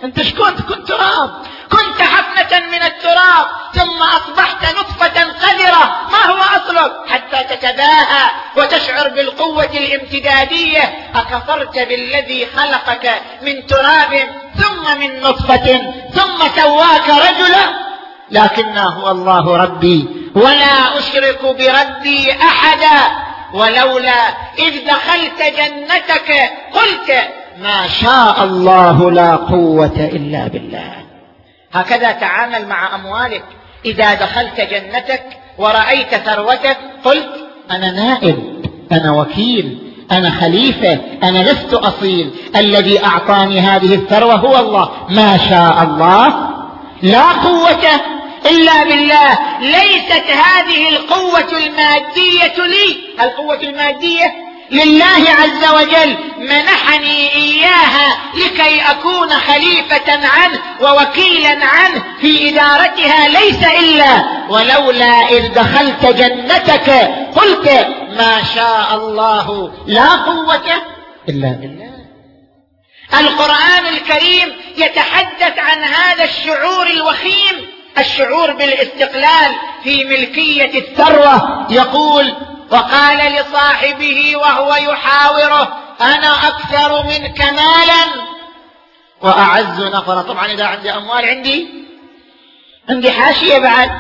[0.04, 1.30] أنت كنت كنت تراب؟
[1.72, 5.96] كنت حفنة من التراب ثم أصبحت نطفة قذرة.
[6.12, 11.10] ما هو أصلك؟ حتى تتباهى وتشعر بالقوة الامتدادية.
[11.16, 15.82] أكفرت بالذي خلقك من تراب ثم من نطفة
[16.14, 17.88] ثم سواك رجلا.
[18.32, 23.28] لكن هو الله ربي ولا أشرك بربي أحدا.
[23.54, 24.28] ولولا
[24.60, 27.28] إذ دخلت جنتك قلت
[27.58, 30.97] ما شاء الله لا قوة إلا بالله.
[31.74, 33.44] هكذا تعامل مع أموالك.
[33.86, 35.24] إذا دخلت جنتك
[35.58, 37.30] ورأيت ثروتك قلت
[37.72, 42.32] أنا نائب أنا وكيل أنا خليفة أنا لست أصيل.
[42.56, 44.92] الذي أعطاني هذه الثروة هو الله.
[45.10, 46.50] ما شاء الله
[47.02, 47.86] لا قوة
[48.46, 49.40] إلا بالله.
[49.62, 53.24] ليست هذه القوة المادية لي.
[53.24, 63.28] القوة المادية لله عز وجل منحني إياها لكي أكون خليفة عنه ووكيلا عنه في إدارتها
[63.28, 64.24] ليس إلا.
[64.50, 66.90] ولولا إذ دخلت جنتك
[67.36, 70.72] قلت ما شاء الله لا قوة
[71.30, 71.88] إلا بالله.
[73.20, 81.68] القرآن الكريم يتحدث عن هذا الشعور الوخيم الشعور بالاستقلال في ملكية الثروة.
[81.70, 82.34] يقول
[82.72, 88.28] وقال لصاحبه وهو يحاوره أنا أكثر منك مالا.
[89.22, 91.70] وأعز نفرا طبعا إذا عندي أموال عندي
[92.90, 93.92] عندي حاشية بعد.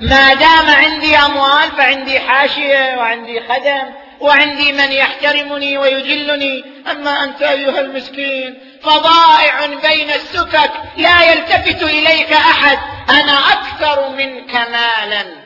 [0.00, 3.82] ما دام عندي أموال فعندي حاشية وعندي خدم
[4.20, 6.64] وعندي من يحترمني ويجلني.
[6.90, 12.78] أما أنت أيها المسكين فضائع بين السكك لا يلتفت إليك أحد.
[13.10, 15.41] أنا أكثر منك مالا.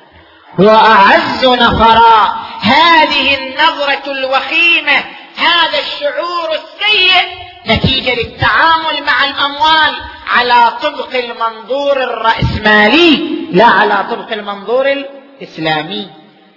[0.58, 5.04] واعز نفرا هذه النظرة الوخيمة
[5.36, 9.94] هذا الشعور السيء نتيجة للتعامل مع الأموال
[10.28, 13.16] على طبق المنظور الرأسمالي
[13.52, 16.10] لا على طبق المنظور الإسلامي.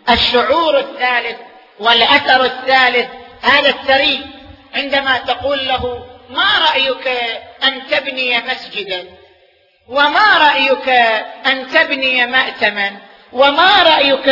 [0.10, 1.38] الشعور الثالث
[1.80, 3.08] والأثر الثالث
[3.42, 4.26] هذا الثري
[4.76, 7.08] عندما تقول له ما رأيك
[7.64, 9.04] أن تبني مسجدا؟
[9.88, 10.90] وما رأيك
[11.46, 14.30] أن تبني ماتما؟ وما رأيك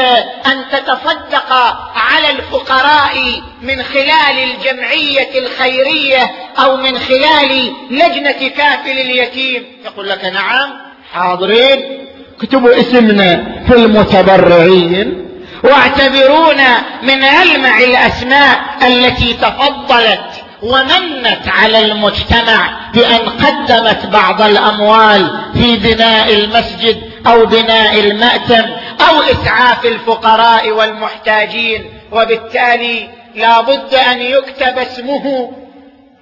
[0.48, 1.54] أن تتصدق
[1.96, 10.74] على الفقراء من خلال الجمعية الخيرية أو من خلال لجنة كافل اليتيم؟ يقول لك نعم.
[11.14, 12.08] حاضرين.
[12.42, 15.28] اكتبوا اسمنا في المتبرعين
[15.64, 26.34] واعتبرونا من ألمع الأسماء التي تفضلت ومنت على المجتمع بأن قدمت بعض الأموال في بناء
[26.34, 28.64] المسجد أو بناء المأتم.
[29.02, 35.52] أو إسعاف الفقراء والمحتاجين وبالتالي لا بد أن يكتب اسمه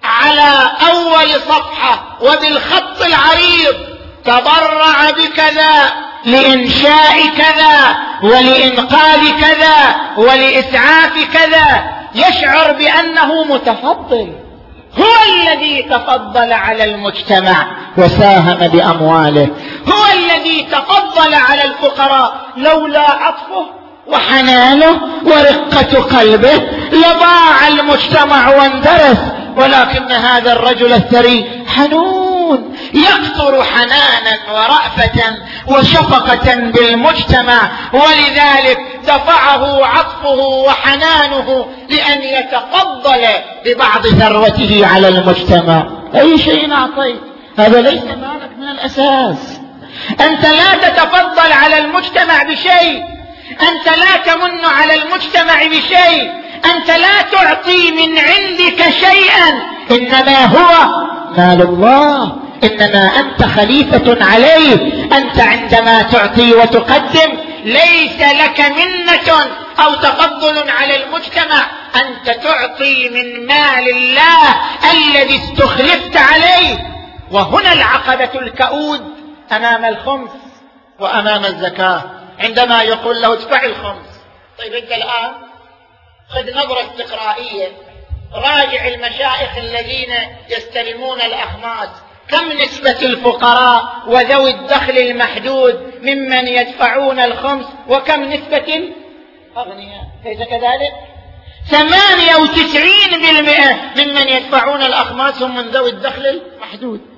[0.04, 3.96] على أول صفحة وبالخط العريض.
[4.26, 5.94] تبرع بكذا
[6.26, 11.96] لإنشاء كذا ولإنقاذ كذا ولإسعاف كذا.
[12.16, 14.34] يشعر بأنه متفضل
[15.00, 17.68] هو الذي تفضل على المجتمع.
[17.98, 19.50] وساهم بأمواله.
[19.88, 23.66] هو الذي تفضل على الفقراء لولا عطفه
[24.08, 29.18] وحنانه ورقة قلبه لضاع المجتمع واندرس.
[29.58, 35.36] ولكن هذا الرجل الثري حنون يقطر حنانا ورأفة
[35.68, 37.72] وشفقة بالمجتمع.
[37.94, 43.26] ولذلك دفعه عطفه وحنانه لأن يتفضل
[43.66, 45.88] ببعض ثروته على المجتمع.
[46.16, 49.60] أي شيء أعطيت هذا ليس مالك من الأساس.
[50.22, 53.04] أنت لا تتفضل على المجتمع بشيء.
[53.62, 56.32] أنت لا تمن على المجتمع بشيء.
[56.66, 59.62] أنت لا تعطي من عندك شيئا.
[59.92, 60.88] إنما هو
[61.38, 62.38] مال الله.
[62.64, 64.94] إنما أنت خليفة عليه.
[65.18, 69.48] أنت عندما تعطي وتقدم ليس لك منة
[69.80, 71.66] أو تفضل على المجتمع
[71.96, 74.56] أنت تعطي من مال الله
[74.92, 76.95] الذي استخلفت عليه.
[77.32, 79.02] وهنا العقبة الكؤود
[79.52, 80.32] أمام الخمس
[81.00, 82.04] وأمام الزكاة.
[82.40, 84.20] عندما يقول له ادفع الخمس.
[84.60, 85.34] طيب أنت الآن
[86.30, 87.72] خذ نظرة استقرائية.
[88.34, 90.14] راجع المشايخ الذين
[90.50, 91.90] يستلمون الأخماس.
[92.30, 98.94] كم نسبة الفقراء وذوي الدخل المحدود ممن يدفعون الخمس وكم نسبة
[99.54, 100.94] الأغنياء ليس كذلك؟
[101.70, 107.15] ثمانية وتسعين بالمئة ممن يدفعون الأخماس هم من ذوي الدخل المحدود.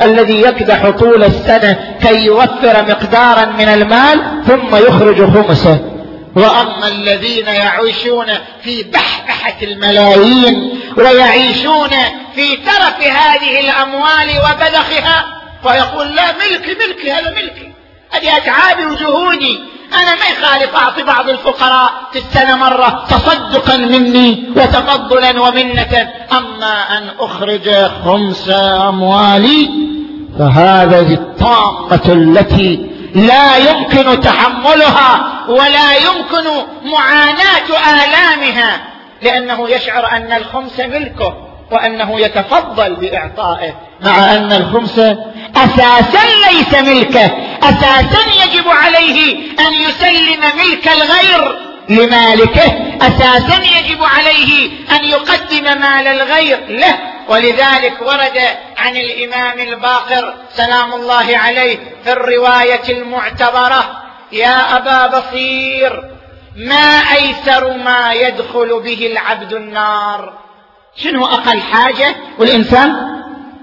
[0.00, 5.78] الذي يكدح طول السنة كي يوفر مقدارا من المال ثم يخرج خمسه.
[6.36, 8.26] وأما الذين يعيشون
[8.62, 11.90] في بحبحة الملايين ويعيشون
[12.34, 15.24] في ترف هذه الأموال وبذخها
[15.64, 17.72] ويقول لا ملكي ملكي هذا ملكي
[18.10, 19.60] هذه أتعابي وجهودي.
[19.94, 26.10] أنا ما يخالف أعطي بعض الفقراء في السنة مرة تصدقا مني وتفضلا ومنة.
[26.32, 27.70] أما أن أخرج
[28.04, 28.50] خمس
[28.88, 29.70] أموالي
[30.38, 36.44] فهذه الطامه التي لا يمكن تحملها ولا يمكن
[36.84, 38.80] معاناة آلامها
[39.22, 41.51] لأنه يشعر أن الخمس ملكه.
[41.72, 43.74] وأنه يتفضل بإعطائه.
[44.00, 44.98] مع أن الخمس
[45.56, 47.30] أساسا ليس ملكه.
[47.62, 51.58] أساسا يجب عليه أن يسلم ملك الغير
[51.88, 52.96] لمالكه.
[53.02, 56.98] أساسا يجب عليه أن يقدم مال الغير له.
[57.28, 58.38] ولذلك ورد
[58.78, 66.04] عن الإمام الباقر سلام الله عليه في الرواية المعتبرة يا أبا بصير
[66.56, 70.32] ما أيسر ما يدخل به العبد النار؟
[70.96, 72.96] شنو أقل حاجة؟ والإنسان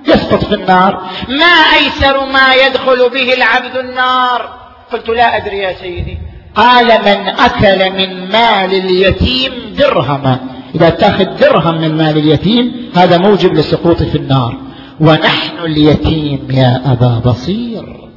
[0.08, 1.10] يسقط في النار.
[1.30, 4.60] ما أيسر ما يدخل به العبد النار؟
[4.92, 6.18] قلت لا أدري يا سيدي.
[6.56, 10.40] قال من أكل من مال اليتيم درهما.
[10.76, 14.58] إذا تأخذ درهم من مال اليتيم هذا موجب للسقوط في النار.
[15.00, 18.10] ونحن اليتيم يا أبا بصير.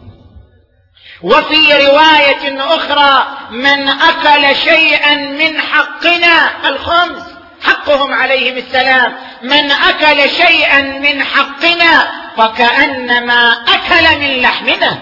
[1.22, 7.31] وفي رواية أخرى من أكل شيئا من حقنا الخمس.
[7.64, 9.12] حقهم عليهم السلام.
[9.42, 14.98] من أكل شيئا من حقنا فكأنما أكل من لحمنا.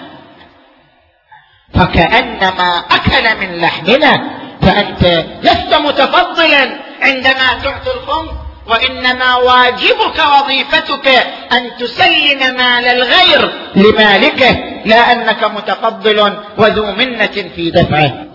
[1.75, 4.31] فكأنما أكل من لحمنا.
[4.62, 8.31] فأنت لست متفضلا عندما تعطي الخمس
[8.66, 11.09] وإنما واجبك وظيفتك
[11.53, 18.30] أن تسلم مال الغير لمالكه لا أنك متفضل وذو منة في دفعه.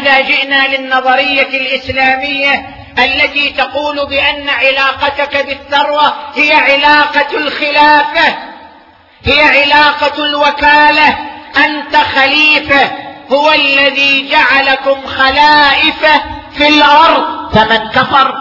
[0.00, 2.68] إذا جئنا للنظرية الإسلامية
[2.98, 8.38] التي تقول بأن علاقتك بالثروة هي علاقة الخلافة
[9.24, 11.18] هي علاقة الوكالة.
[11.56, 12.90] أنت خليفة
[13.32, 16.06] هو الذي جعلكم خلائف
[16.52, 17.54] في الأرض.
[17.54, 18.34] فمن كفر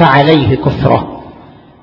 [0.00, 1.24] فعليه كفرة.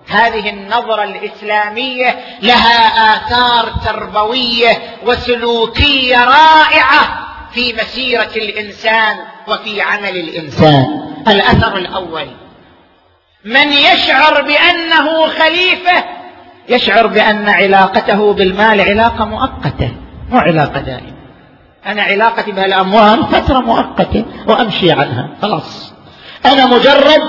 [0.10, 7.31] هذه النظرة الإسلامية لها آثار تربوية وسلوكية رائعة.
[7.54, 11.14] في مسيرة الإنسان وفي عمل الإنسان.
[11.28, 12.28] الأثر الأول.
[13.46, 16.04] من يشعر بأنه خليفة
[16.70, 19.92] يشعر بأن علاقته بالمال علاقة مؤقتة
[20.30, 21.14] مو علاقه دائمة.
[21.86, 25.30] أنا علاقتي بهالأموال فترة مؤقتة وأمشي عنها.
[25.42, 25.94] خلاص.
[26.46, 27.22] أنا مجرد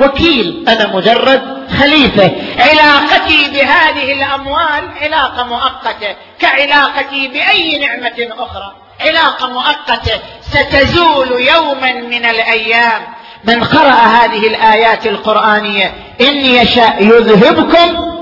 [0.00, 0.64] وكيل.
[0.68, 2.32] أنا مجرد خليفة.
[2.58, 8.81] علاقتي بهذه الأموال علاقة مؤقتة كعلاقتي بأي نعمة أخرى.
[9.08, 13.02] علاقة مؤقتة ستزول يوما من الأيام.
[13.44, 18.12] من قرأ هذه الآيات القرآنية إن يشاء يذهبكم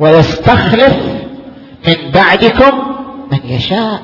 [0.00, 0.96] ويستخلف
[1.86, 2.96] من بعدكم
[3.32, 4.02] من يشاء.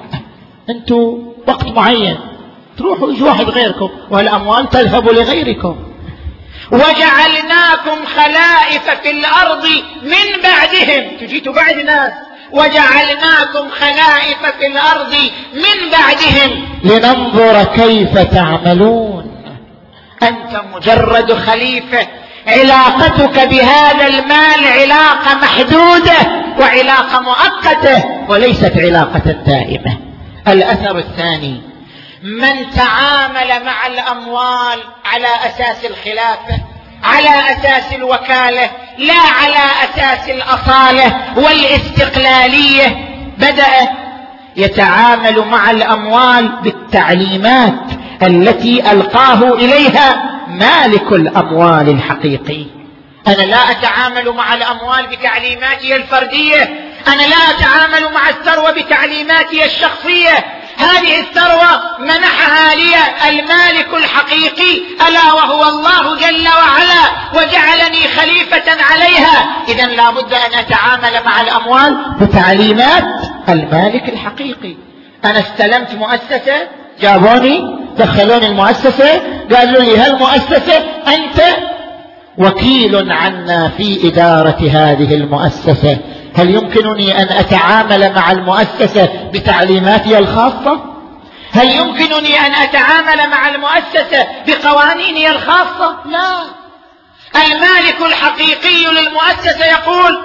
[0.71, 2.19] أنتم وقت معين
[2.79, 5.77] تروحوا يجي واحد غيركم والأموال تذهب لغيركم.
[6.73, 9.67] وجعلناكم خلائف في الأرض
[10.03, 11.17] من بعدهم.
[11.21, 12.13] تجيتوا بعد ناس
[12.53, 15.15] وجعلناكم خلائف في الأرض
[15.55, 16.69] من بعدهم.
[16.85, 19.45] لننظر كيف تعملون.
[20.23, 22.07] أنت مجرد خليفة.
[22.47, 26.17] علاقتك بهذا المال علاقة محدودة
[26.59, 29.97] وعلاقة مؤقتة وليست علاقة دائمة.
[30.49, 31.73] الأثر الثاني
[32.23, 36.61] من تعامل مع الأموال على أساس الخلافة
[37.05, 43.89] على أساس الوكالة لا على أساس الأصالة والاستقلالية بدأ
[44.57, 47.85] يتعامل مع الأموال بالتعليمات
[48.23, 52.67] التي ألقاه إليها مالك الأموال الحقيقي.
[53.27, 56.63] أنا لا أتعامل مع الأموال بتعليماتي الفردية
[57.09, 60.45] أنا لا أتعامل مع الثروة بتعليماتي الشخصية
[60.77, 62.95] هذه الثروة منحها لي
[63.29, 67.03] المالك الحقيقي ألا وهو الله جل وعلا
[67.35, 69.65] وجعلني خليفة عليها.
[69.69, 73.05] اذا لا بد أن أتعامل مع الأموال بتعليمات
[73.49, 74.77] المالك الحقيقي.
[75.25, 76.69] أنا استلمت مؤسسة
[77.01, 79.23] جابوني دخلوني المؤسسة
[79.57, 81.43] قالوا لي هالمؤسسه أنت؟
[82.39, 85.99] وكيل عنا في إدارة هذه المؤسسة.
[86.37, 90.81] هل يمكنني أن أتعامل مع المؤسسة بتعليماتي الخاصة؟
[91.53, 96.43] هل يمكنني أن أتعامل مع المؤسسة بقوانيني الخاصة؟ لا.
[97.37, 100.19] المالك الحقيقي للمؤسسة يقول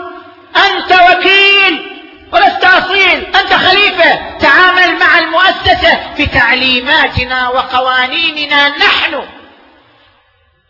[0.56, 1.98] أنت وكيل
[2.34, 4.38] ولست أصيل أنت خليفة.
[4.40, 9.20] تعامل مع المؤسسة بتعليماتنا وقوانيننا نحن.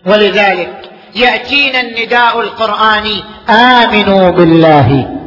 [0.06, 5.18] ولذلك يأتينا النداء القرآني آمنوا بالله.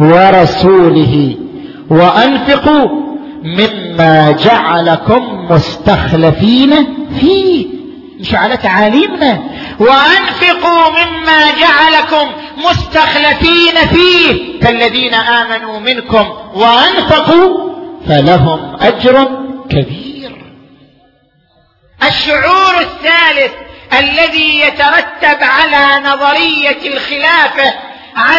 [0.00, 1.36] ورسوله
[1.90, 2.88] وأنفقوا
[3.42, 7.66] مما جعلكم مستخلفين فيه.
[8.20, 9.42] مش على تعاليمنا.
[9.78, 12.30] وأنفقوا مما جعلكم
[12.70, 14.60] مستخلفين فيه.
[14.60, 17.70] كالذين آمنوا منكم وأنفقوا
[18.08, 19.28] فلهم أجر
[19.70, 20.32] كبير.
[22.08, 23.52] الشعور الثالث
[23.98, 27.89] الذي يترتب على نظرية الخلافة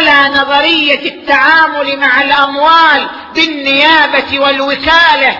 [0.08, 5.38] على نظرية التعامل مع الأموال بالنيابة والوكالة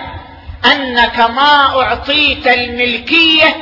[0.65, 3.55] أنك ما أعطيت الملكية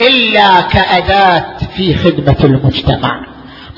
[0.00, 1.44] إلا كأداة
[1.76, 3.26] في خدمة المجتمع.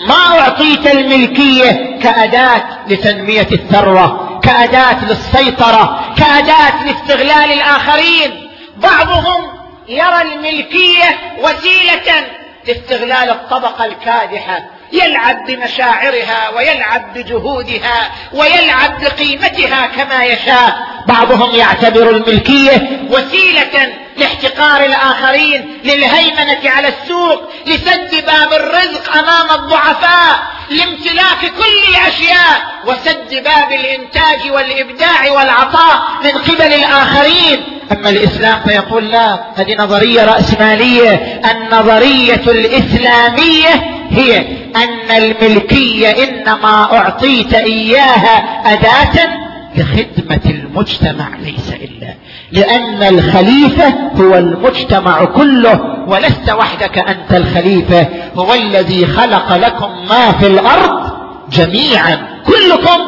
[0.09, 8.51] ما أعطيت الملكية كأداة لتنمية الثروة كأداة للسيطرة كأداة لاستغلال الآخرين.
[8.77, 9.47] بعضهم
[9.89, 12.27] يرى الملكية وسيلة
[12.69, 14.76] لاستغلال الطبقة الكادحة.
[14.93, 20.87] يلعب بمشاعرها ويلعب بجهودها ويلعب بقيمتها كما يشاء.
[21.09, 31.41] بعضهم يعتبر الملكية وسيلة لاحتقار الآخرين للهيمنة على السوق لسد باب الرزق أمام الضعفاء لامتلاك
[31.41, 37.81] كل الاشياء وسد باب الإنتاج والإبداع والعطاء من قبل الآخرين.
[37.93, 41.41] أما الإسلام فيقول لا هذه نظرية رأسمالية.
[41.51, 44.39] النظرية الإسلامية هي
[44.77, 49.47] أن الملكية إنما أعطيت إياها أداة
[49.77, 52.15] لخدمة المجتمع ليس إلا
[52.53, 53.89] لأن الخليفة
[54.21, 61.11] هو المجتمع كله ولست وحدك أنت الخليفة هو الذي خلق لكم ما في الأرض
[61.51, 63.01] جميعا كلكم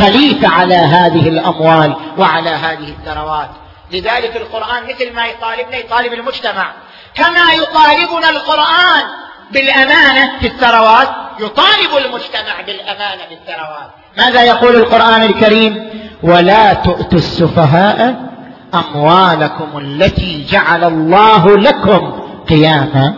[0.00, 3.50] خليفة على هذه الأموال وعلى هذه الثروات.
[3.92, 6.72] لذلك القرآن مثل ما يطالبنا يطالب المجتمع.
[7.14, 9.04] كما يطالبنا القرآن
[9.52, 11.08] بالأمانة في الثروات
[11.40, 15.90] يطالب المجتمع بالأمانة في الثروات ماذا يقول القرآن الكريم؟
[16.22, 18.16] ولا تؤتوا السفهاء
[18.74, 23.14] اموالكم التي جعل الله لكم قياما.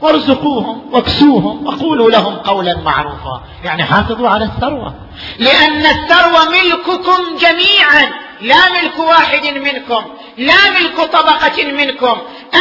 [0.00, 3.42] وارزقوهم واكسوهم وقولوا لهم قولا معروفا.
[3.64, 4.94] يعني حافظوا على الثروة.
[5.38, 8.12] لأن الثروة ملككم جميعا.
[8.40, 10.04] لا ملك واحد منكم
[10.38, 12.16] لا ملك طبقة منكم.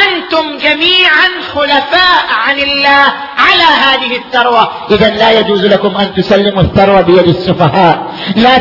[0.07, 4.71] أنتم جميعا خلفاء عن الله على هذه الثروة.
[4.91, 8.13] إذا لا يجوز لكم أن تسلموا الثروة بيد السفهاء.
[8.35, 8.57] لا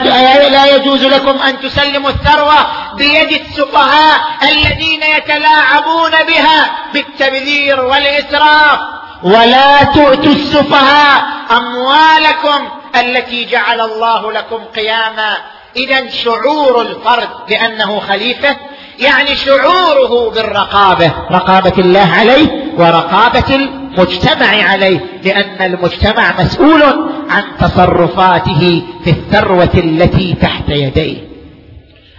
[0.49, 2.57] لا يجوز لكم أن تسلموا الثروة
[2.97, 8.78] بيد السفهاء الذين يتلاعبون بها بالتبذير والإسراف.
[9.22, 15.37] ولا تؤتوا السفهاء أموالكم التي جعل الله لكم قياما.
[15.76, 18.57] إذا شعور الفرد بأنه خليفة
[18.99, 26.83] يعني شعوره بالرقابة رقابة الله عليه ورقابة المجتمع عليه لأن المجتمع مسؤول
[27.31, 31.17] عن تصرفاته في الثروة التي تحت يديه.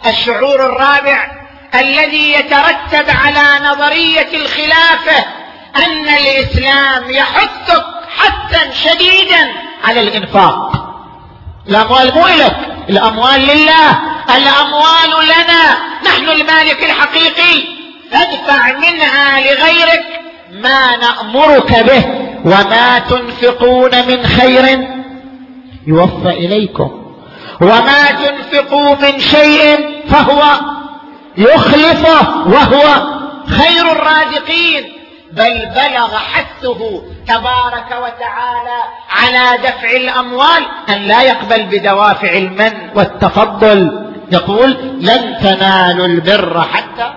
[0.07, 1.31] الشعور الرابع
[1.75, 5.25] الذي يترتب على نظرية الخلافة
[5.75, 7.85] أن الإسلام يحثك
[8.17, 9.51] حثا شديدا
[9.83, 10.71] على الإنفاق.
[11.69, 12.57] الأموال مو لك
[12.89, 15.77] الأموال لله الأموال لنا.
[16.05, 17.75] نحن المالك الحقيقي.
[18.11, 20.05] فادفع منها لغيرك
[20.51, 22.05] ما نأمرك به
[22.45, 24.87] وما تنفقون من خير.
[25.87, 27.15] يوفى إليكم.
[27.61, 30.43] وما تنفقوا من شيء فهو
[31.37, 33.07] يخلفه وهو
[33.47, 34.91] خير الرازقين.
[35.31, 44.04] بل بلغ حثه تبارك وتعالى على دفع الأموال أن لا يقبل بدوافع المن والتفضل.
[44.31, 44.71] يقول
[45.01, 47.13] لن تنالوا البر حتى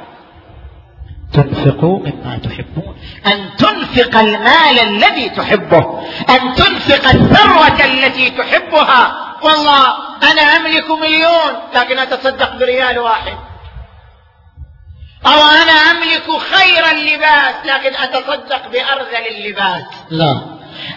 [1.32, 2.96] تنفقوا مما تحبون.
[3.26, 6.00] أن تنفق المال الذي تحبه
[6.30, 9.34] أن تنفق الثروة التي تحبها.
[9.42, 9.86] والله
[10.32, 13.36] أنا أملك مليون لكن أتصدق بريال واحد.
[15.26, 19.82] أو أنا أملك خير اللباس لكن أتصدق بأرذل اللباس.
[20.10, 20.40] لا.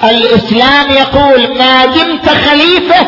[0.04, 3.08] الإسلام يقول ما دمت خليفة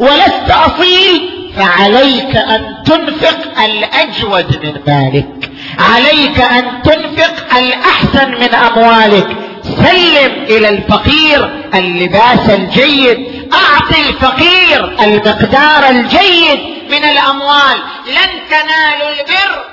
[0.00, 5.50] ولست أصيل فعليك أن تنفق الأجود من مالك.
[5.78, 9.36] عليك أن تنفق الأحسن من أموالك.
[9.62, 13.50] سلم إلى الفقير اللباس الجيد.
[13.52, 17.78] أعطي الفقير المقدار الجيد من الأموال.
[18.06, 19.64] لن تنالوا البر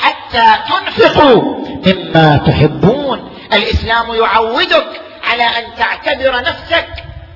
[0.00, 1.42] حتى تنفقوا
[1.86, 3.30] مما تحبون.
[3.52, 5.00] الإسلام يعودك
[5.30, 6.88] على أن تعتبر نفسك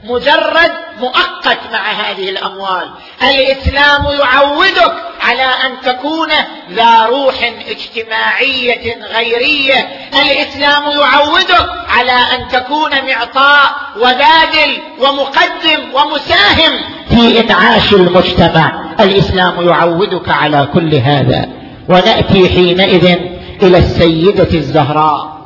[0.08, 2.90] مجرد مؤقت مع هذه الأموال.
[3.22, 6.28] الإسلام يعودك على أن تكون
[6.70, 9.88] ذا روح اجتماعية غيرية.
[10.14, 16.72] الإسلام يعودك على أن تكون معطاء وباذل ومقدم ومساهم
[17.08, 18.94] في انعاش المجتمع.
[19.00, 21.48] الإسلام يعودك على كل هذا.
[21.88, 23.18] ونأتي حينئذ
[23.62, 25.36] إلى السيدة الزهراء.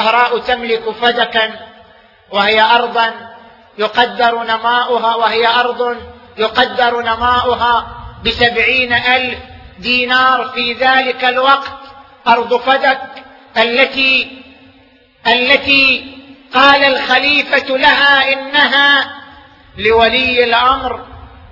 [0.00, 1.71] الزهراء تملك فدكا
[2.32, 3.12] وهي ارضا
[3.78, 5.96] يقدر نماؤها وهي أرض
[6.38, 7.86] يقدر نماؤها
[8.24, 9.38] بسبعين ألف
[9.78, 11.72] دينار في ذلك الوقت.
[12.28, 13.00] أرض فدك
[13.56, 14.42] التي
[15.26, 16.04] التي
[16.54, 19.10] قال الخليفة لها إنها
[19.78, 21.00] لولي الأمر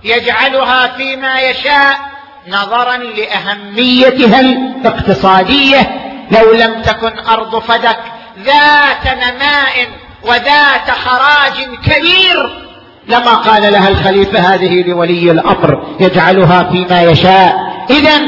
[0.04, 2.00] يجعلها فيما يشاء
[2.48, 6.00] نظرا لأهميتها الاقتصادية.
[6.30, 8.00] لو لم تكن أرض فدك
[8.38, 9.88] ذات نماء
[10.24, 12.66] وذات خراج كبير
[13.08, 17.56] لما قال لها الخليفة هذه لولي الأمر يجعلها فيما يشاء.
[17.90, 18.20] اذا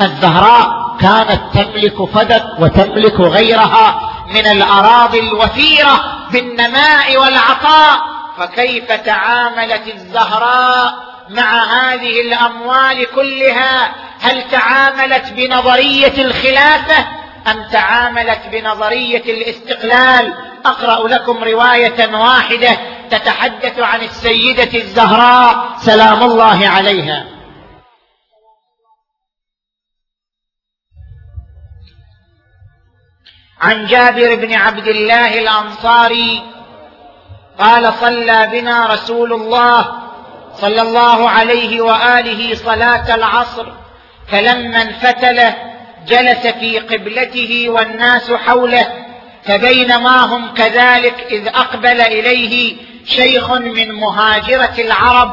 [0.00, 6.00] الزهراء كانت تملك فدك وتملك غيرها من الأراضي الوفيرة
[6.32, 7.98] بالنماء والعطاء.
[8.38, 10.94] فكيف تعاملت الزهراء
[11.30, 13.90] مع هذه الأموال كلها؟
[14.20, 20.34] هل تعاملت بنظرية الخلافة؟ أم تعاملت بنظرية الاستقلال؟
[20.64, 22.78] أقرأ لكم رواية واحدة
[23.10, 25.76] تتحدث عن السيدة الزهراء.
[25.78, 27.26] سلام الله عليها.
[33.60, 36.42] عن جابر بن عبد الله الأنصاري
[37.58, 40.02] قال صلى بنا رسول الله
[40.56, 43.72] صلى الله عليه وآله صلاة العصر
[44.28, 45.52] فلما انفتل
[46.08, 48.86] جلس في قبلته والناس حوله
[49.44, 52.76] فبينما هم كذلك إذ أقبل إليه
[53.06, 55.32] شيخ من مهاجرة العرب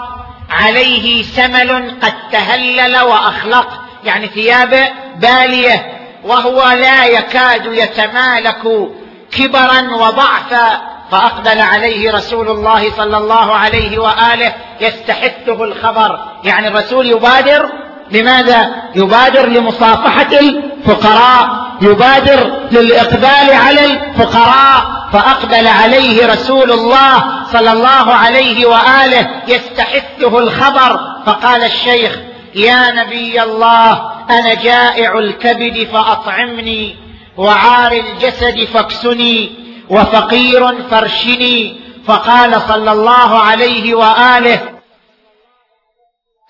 [0.49, 5.93] عليه سمل قد تهلل وأخلق يعني ثيابه بالية
[6.23, 8.89] وهو لا يكاد يتمالك
[9.31, 17.69] كبرا وضعفا فأقبل عليه رسول الله صلى الله عليه وآله يستحثه الخبر يعني الرسول يبادر
[18.11, 24.99] لماذا؟ يبادر لمصافحة الفقراء يبادر للإقبال على الفقراء.
[25.13, 30.99] فأقبل عليه رسول الله صلى الله عليه وآله يستحثه الخبر.
[31.25, 32.19] فقال الشيخ
[32.55, 36.95] يا نبي الله أنا جائع الكبد فأطعمني
[37.37, 39.51] وعار الجسد فاكسني
[39.89, 41.79] وفقير فارشني.
[42.07, 44.59] فقال صلى الله عليه وآله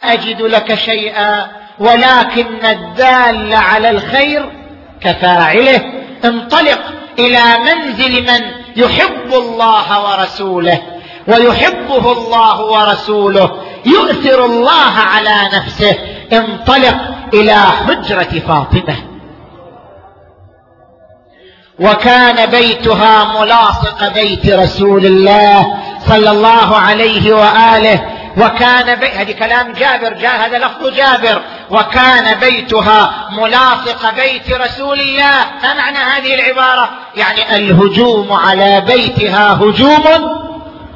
[0.03, 1.47] أجد لك شيئا
[1.79, 4.51] ولكن الدال على الخير
[5.01, 5.81] كفاعله.
[6.25, 6.79] انطلق
[7.19, 8.41] إلى منزل من
[8.75, 10.81] يحب الله ورسوله
[11.27, 13.51] ويحبه الله ورسوله
[13.85, 15.95] يؤثر الله على نفسه.
[16.33, 16.97] انطلق
[17.33, 18.95] إلى حجرة فاطمة.
[21.79, 25.73] وكان بيتها ملاصق بيت رسول الله
[26.07, 29.07] صلى الله عليه وآله وكان بي...
[29.07, 31.41] هذه كلام جابر جاء هذا لفظ جابر.
[31.69, 35.45] وكان بيتها ملاصق بيت رسول الله.
[35.63, 40.39] ما معنى هذه العبارة؟ يعني الهجوم على بيتها هجوم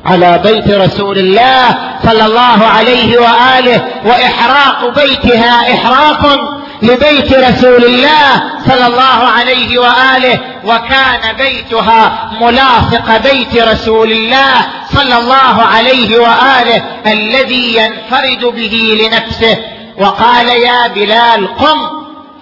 [0.06, 6.39] على بيت رسول الله صلى الله عليه وآله وإحراق بيتها إحراق
[6.84, 14.54] لبيت رسول الله صلى الله عليه وآله وكان بيتها ملاصق بيت رسول الله
[14.94, 19.58] صلى الله عليه وآله الذي ينفرد به لنفسه.
[19.98, 21.80] وقال يا بلال قم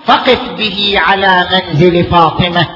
[0.08, 2.68] فقف به على منزل فاطمة.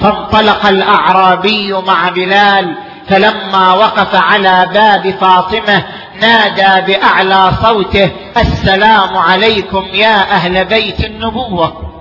[0.00, 2.76] فانطلق الأعرابي مع بلال
[3.08, 5.84] فلما وقف على باب فاطمة
[6.20, 11.92] نادى بأعلى صوته السلام عليكم يا أهل بيت النبوة.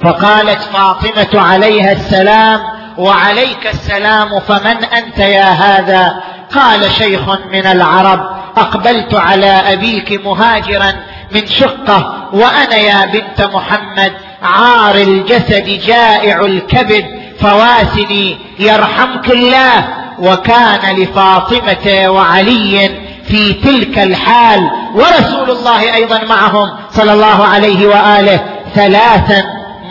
[0.00, 2.60] فقالت فاطمة عليها السلام
[2.98, 6.22] وعليك السلام فمن أنت يا هذا؟
[6.54, 8.20] قال شيخ من العرب
[8.56, 10.92] أقبلت على أبيك مهاجرا
[11.32, 14.12] من شقة وأنا يا بنت محمد
[14.42, 22.90] عار الجسد جائع الكبد فواسني يرحمك الله وكان لفاطمة وعلي
[23.28, 29.44] في تلك الحال ورسول الله أيضا معهم صلى الله عليه وآله ثلاثا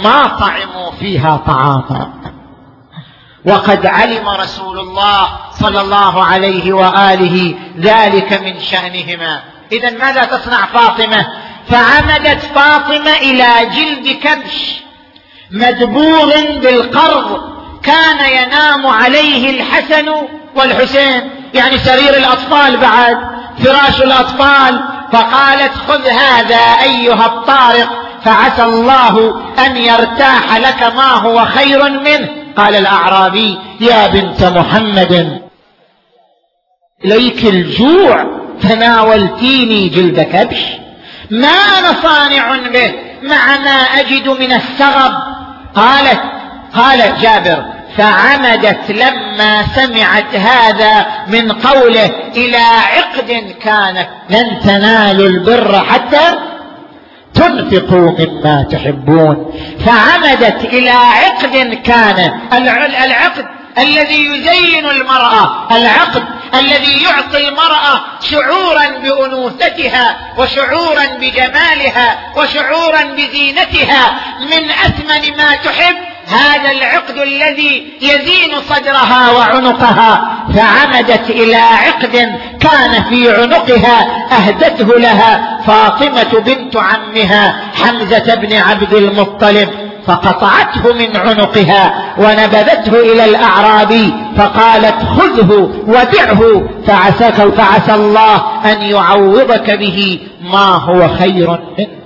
[0.04, 2.14] ما طعموا فيها طعاما.
[3.45, 5.30] وقد علم رسول الله
[5.60, 9.41] صلى الله عليه وآله ذلك من شأنهما.
[9.72, 11.28] اذا ماذا تصنع فاطمة؟
[11.70, 14.87] فعمدت فاطمة إلى جلد كبش.
[15.52, 16.32] مدبوغ
[16.62, 17.41] بالقرض
[17.84, 20.14] كان ينام عليه الحسن
[20.56, 21.30] والحسين.
[21.54, 23.18] يعني سرير الأطفال بعد
[23.64, 24.80] فراش الأطفال
[25.12, 27.89] فقالت خذ هذا أيها الطارق
[28.26, 32.30] فعسى الله أن يرتاح لك ما هو خير منه.
[32.58, 35.41] قال الأعرابي يا بنت محمد
[37.06, 38.26] إليك الجوع
[38.62, 40.60] تناولتيني جلد كبش.
[41.32, 42.93] ما أنا صانع به
[43.24, 45.27] مع ما أجد من السغب.
[45.76, 46.22] قالت
[46.76, 47.65] قال جابر
[47.97, 52.57] فعمدت لما سمعت هذا من قوله إلى
[52.95, 56.39] عقد كانت لن تنالوا البر حتى
[57.34, 59.53] تنفقوا مما تحبون.
[59.86, 62.32] فعمدت إلى عقد كان
[63.05, 63.45] العقد
[63.78, 66.24] الذي يزين المرأة العقد
[66.54, 75.96] الذي يعطي المرأة شعورا بأنوثتها وشعورا بجمالها وشعورا بزينتها من أثمن ما تحب.
[76.28, 86.40] هذا العقد الذي يزين صدرها وعنقها فعمدت إلى عقد كان في عنقها أهدته لها فاطمة
[86.40, 89.87] بنت عمها حمزة بن عبد المطلب.
[90.08, 100.20] فقطعته من عنقها ونبذته إلى الاعرابي فقالت خذه ودعه فعسك فعسى الله أن يعوضك به
[100.41, 101.97] ما هو خير منه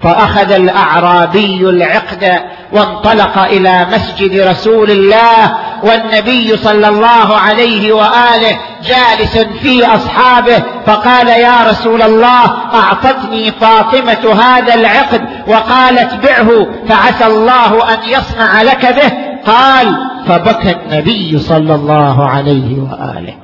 [0.00, 2.40] فأخذ الأعرابي العقد
[2.72, 11.70] وانطلق إلى مسجد رسول الله والنبي صلى الله عليه وآله جالس في أصحابه فقال يا
[11.70, 19.12] رسول الله أعطتني فاطمة هذا العقد وقالت بعه فعسى الله أن يصنع لك به
[19.52, 23.34] قال فبكى النبي صلى الله عليه وآله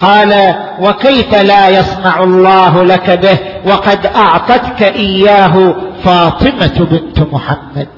[0.00, 3.38] قال وكيف لا يصنع الله لك به
[3.72, 7.88] وقد أعطتك إياه فاطمة بنت محمد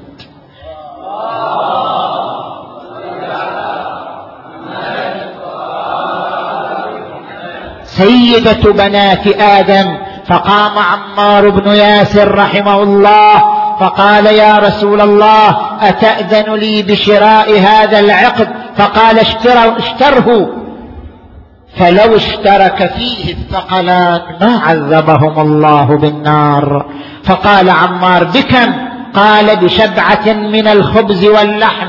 [8.00, 9.96] سيدة بنات آدم
[10.26, 18.48] فقام عمار بن ياسر رحمه الله فقال يا رسول الله أتأذن لي بشراء هذا العقد؟
[18.76, 20.48] فقال اشتره,
[21.76, 26.86] فلو اشترك فيه الثقلان ما عذبهم الله بالنار.
[27.24, 28.72] فقال عمار بكم؟
[29.14, 31.88] قال بشبعة من الخبز واللحم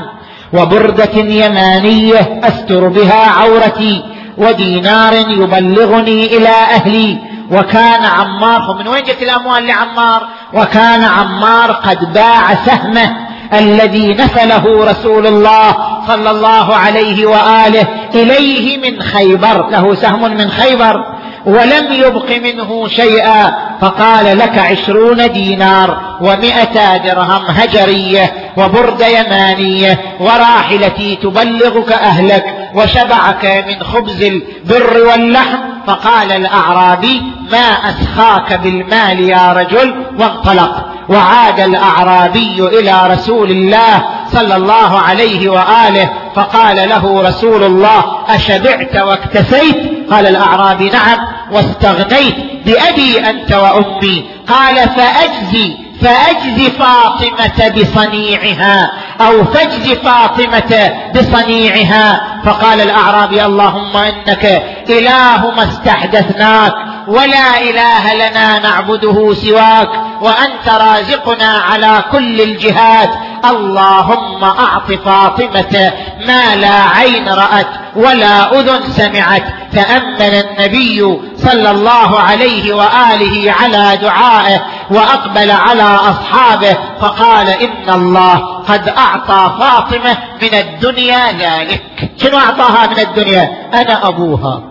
[0.52, 4.11] وبردة يمانية أستر بها عورتي.
[4.38, 7.18] ودينار يبلغني إلى أهلي.
[7.50, 13.16] وكان عمار من وين جت الأموال لعمار؟ وكان عمار قد باع سهمه
[13.52, 15.76] الذي نفله رسول الله
[16.06, 19.70] صلى الله عليه وآله إليه من خيبر.
[19.70, 21.04] له سهم من خيبر.
[21.46, 23.52] ولم يبق منه شيئا.
[23.80, 34.22] فقال لك عشرون دينار ومائة درهم هجرية وبرد يمانية وراحلتي تبلغك أهلك وشبعك من خبز
[34.22, 35.58] البر واللحم.
[35.86, 37.22] فقال الأعرابي
[37.52, 40.86] ما أسخاك بالمال يا رجل؟ وانطلق.
[41.08, 46.10] وعاد الأعرابي إلى رسول الله صلى الله عليه وآله.
[46.34, 49.76] فقال له رسول الله أشبعت واكتفيت؟
[50.10, 51.31] قال الأعرابي نعم.
[51.52, 52.34] واستغنيت
[52.66, 54.24] بأبي أنت وأمي.
[54.48, 62.31] قال فأجزي فأجز فاطمة بصنيعها أو فاجز فاطمة بصنيعها.
[62.44, 66.72] فقال الأعرابي اللهم إنك إله ما استحدثناك
[67.08, 69.88] ولا إله لنا نعبده سواك
[70.20, 73.10] وأنت رازقنا على كل الجهات
[73.44, 75.92] اللهم أعط فاطمة
[76.26, 77.66] ما لا عين رأت
[77.96, 87.48] ولا أذن سمعت تأمن النبي صلى الله عليه وآله على دعائه وأقبل على أصحابه فقال
[87.48, 91.82] إن الله قد أعطى فاطمة من الدنيا ذلك.
[92.16, 94.62] شنو أعطاها من الدنيا؟ أنا أبوها.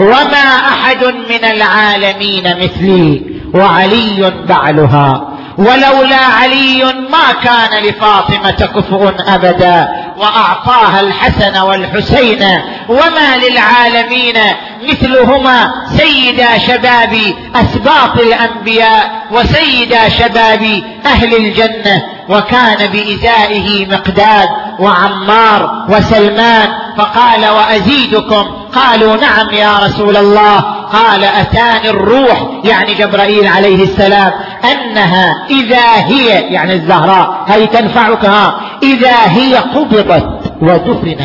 [0.00, 5.28] وما أحد من العالمين مثلي وعلي بعلها.
[5.58, 9.99] ولولا علي ما كان لفاطمة كفء أبدا.
[10.20, 12.42] وأعطاها الحسن والحسين
[12.88, 14.34] وما للعالمين
[14.82, 17.16] مثلهما سيدا شباب
[17.54, 24.48] أسباط الأنبياء وسيدا شباب أهل الجنة وكان بازائه مقداد
[24.78, 30.60] وعمار وسلمان فقال وأزيدكم قالوا نعم يا رسول الله.
[30.92, 34.32] قال أتاني الروح يعني جبرائيل عليه السلام
[34.72, 41.20] أنها إذا هي يعني الزهراء هي تنفعك ها إذا هي قبضت ودفنت.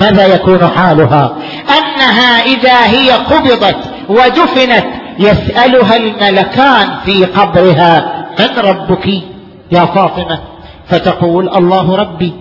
[0.00, 1.36] ماذا يكون حالها؟
[1.78, 3.76] أنها إذا هي قبضت
[4.08, 4.84] ودفنت
[5.18, 9.06] يسألها الملكان في قبرها من ربك
[9.72, 10.40] يا فاطمة؟
[10.88, 12.32] فتقول الله ربي.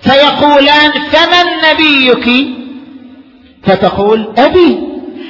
[0.00, 2.59] فيقولان فمن نبيك؟
[3.62, 4.78] فتقول أبي.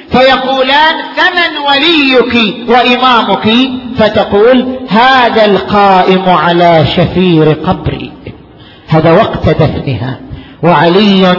[0.09, 3.49] فيقولان فمن وليك وإمامك.
[3.97, 8.11] فتقول هذا القائم على شفير قبري.
[8.87, 10.19] هذا وقت دفنها.
[10.63, 11.35] وعلي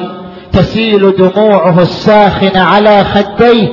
[0.52, 3.68] تسيل دموعه الساخنه على خديه.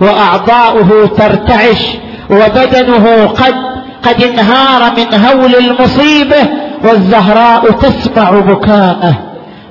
[0.00, 1.86] وأعضاؤه ترتعش.
[2.30, 3.54] وبدنه قد
[4.02, 6.48] قد انهار من هول المصيبة.
[6.84, 9.14] والزهراء تسمع بكاءه.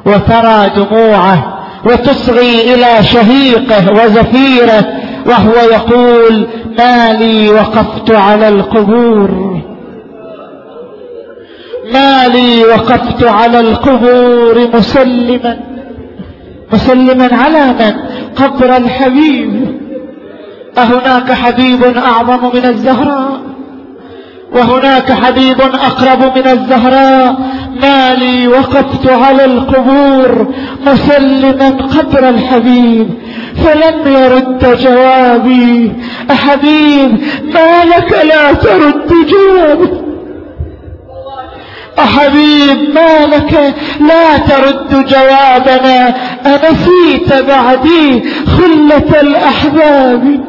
[0.06, 4.88] وترى دموعه وتصغي إلى شهيقه وزفيره
[5.26, 9.60] وهو يقول ما لي وقفت على القبور.
[11.94, 15.60] ما لي وقفت على القبور مسلما.
[16.74, 17.96] مسلما على من؟
[18.36, 19.80] قبر الحبيب.
[20.78, 23.40] أهناك حبيب أعظم من الزهراء.
[24.54, 27.36] وهناك حبيب أقرب من الزهراء
[27.82, 30.54] ما لي وقفت على القبور
[30.86, 33.10] مسلما قبر الحبيب
[33.56, 35.92] فلم يرد جوابي.
[36.32, 37.12] أحبيب
[37.54, 40.10] ما لك لا ترد جوابي
[42.00, 50.49] حبيب ما لك لا ترد جوابنا؟ أنسيت بعدي خلة الأحباب؟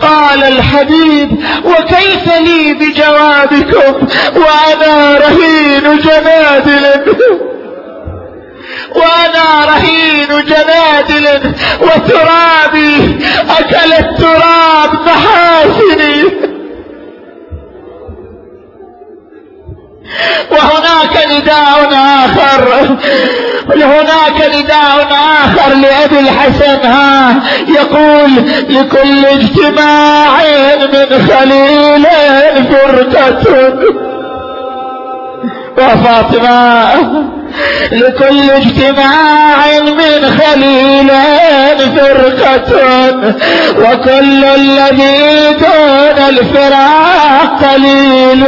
[0.00, 7.14] قال الحبيب وكيف لي بجوابكم؟ وأنا رهين جنادل
[8.94, 13.18] وأنا رهين جنادل وترابي
[13.58, 16.49] أكل التراب محاسني.
[20.50, 22.96] وهناك نداء آخر.
[23.74, 25.08] هناك نداء
[25.44, 27.34] آخر لأبي الحسن ها
[27.68, 28.30] يقول
[28.68, 30.38] لكل اجتماع
[30.92, 32.06] من خليل
[32.70, 33.74] فرقة.
[35.78, 37.39] وفاطمة
[37.92, 42.70] لكل اجتماع من خليلين فرقة
[43.78, 48.44] وكل الذي دون الفراق قليل.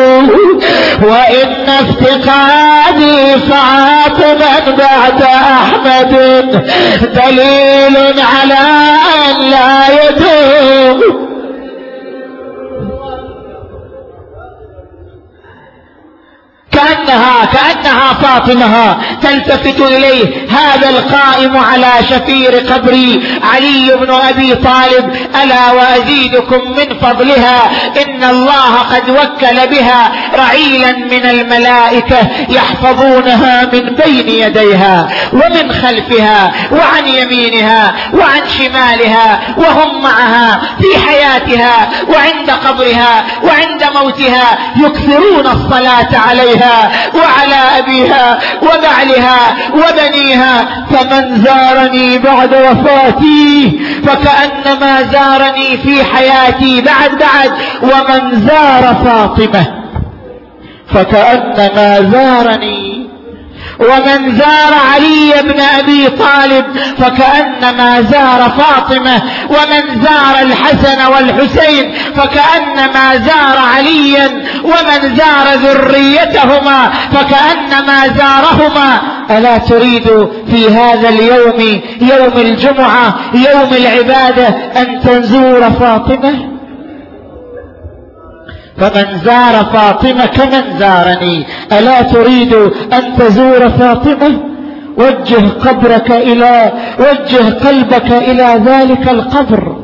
[1.02, 6.12] وإن افتقادي فاطمة بعد أحمد
[7.14, 8.58] دليل على
[9.28, 11.31] أن لا يدوم.
[16.82, 20.46] كأنها كأنها فاطمة تلتفت إليه.
[20.50, 25.16] هذا القائم على شفير قبري علي بن أبي طالب.
[25.42, 27.70] ألا وأزيدكم من فضلها.
[28.06, 32.18] إن الله قد وكل بها رعيلا من الملائكة
[32.48, 42.50] يحفظونها من بين يديها ومن خلفها وعن يمينها وعن شمالها وهم معها في حياتها وعند
[42.50, 46.71] قبرها وعند موتها يكثرون الصلاة عليها.
[47.14, 49.38] وعلى أبيها وبعلها
[49.74, 57.52] وبنيها فمن زارني بعد وفاتي فكأنما زارني في حياتي بعد بعد
[57.82, 59.66] ومن زار فاطمة
[60.94, 62.81] فكأنما زارني
[63.78, 66.64] ومن زار علي بن أبي طالب
[66.98, 79.00] فكأنما زار فاطمة ومن زار الحسن والحسين فكأنما زار عليا ومن زار ذريتهما فكأنما زارهما.
[79.30, 86.61] ألا تريد في هذا اليوم يوم الجمعة يوم العبادة أن تزور فاطمة؟
[88.76, 91.46] فمن زار فاطمة كمن زارني.
[91.72, 92.54] ألا تريد
[92.92, 94.40] أن تزور فاطمة؟
[94.98, 99.76] وجه قبرك إلى وجه قلبك إلى ذلك القبر.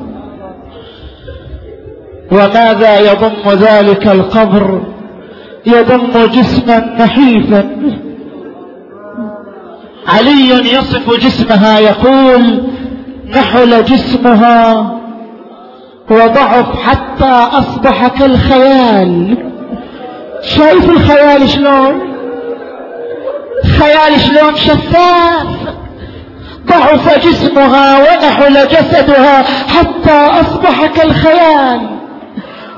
[2.32, 4.82] وماذا يضم ذلك القبر؟
[5.66, 7.68] يضم جسما نحيفا.
[10.08, 12.62] علي يصف جسمها يقول
[13.36, 14.97] نحل جسمها.
[16.10, 19.36] وضعف حتى أصبح كالخيال.
[20.42, 22.00] شايف الخيال شلون؟
[23.78, 25.46] خيال شلون؟ شفاف.
[26.66, 31.80] ضعف جسمها ونحل جسدها حتى أصبح كالخيال.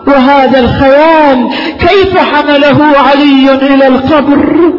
[0.06, 4.72] وهذا الخيال كيف حمله علي إلى القبر؟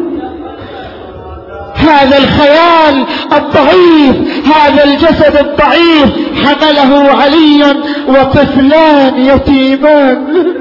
[1.74, 4.16] هذا الخيال الضعيف
[4.56, 6.10] هذا الجسد الضعيف
[6.44, 7.76] حمله علي
[8.08, 10.51] وطفلان يتيمان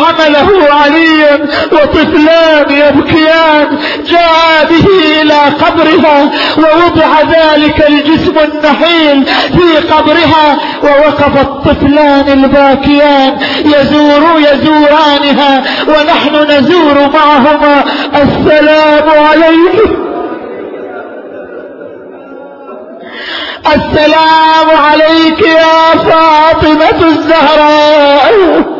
[0.00, 1.40] حمله علي
[1.72, 3.78] وطفلان يبكيان.
[4.06, 4.86] جاء به
[5.22, 13.38] إلى قبرها ووضع ذلك الجسم النحيل في قبرها ووقف الطفلان الباكيان.
[13.64, 17.84] يزور يزورانها ونحن نزور معهما.
[18.14, 20.10] السلام عليكم.
[23.66, 28.79] السلام عليك يا فاطمة الزهراء.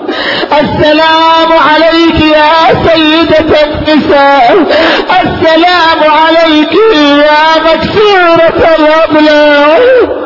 [0.53, 2.53] السلام عليك يا
[2.89, 4.57] سيدة النساء.
[5.23, 10.20] السلام عليك يا مكسورة الأبلاء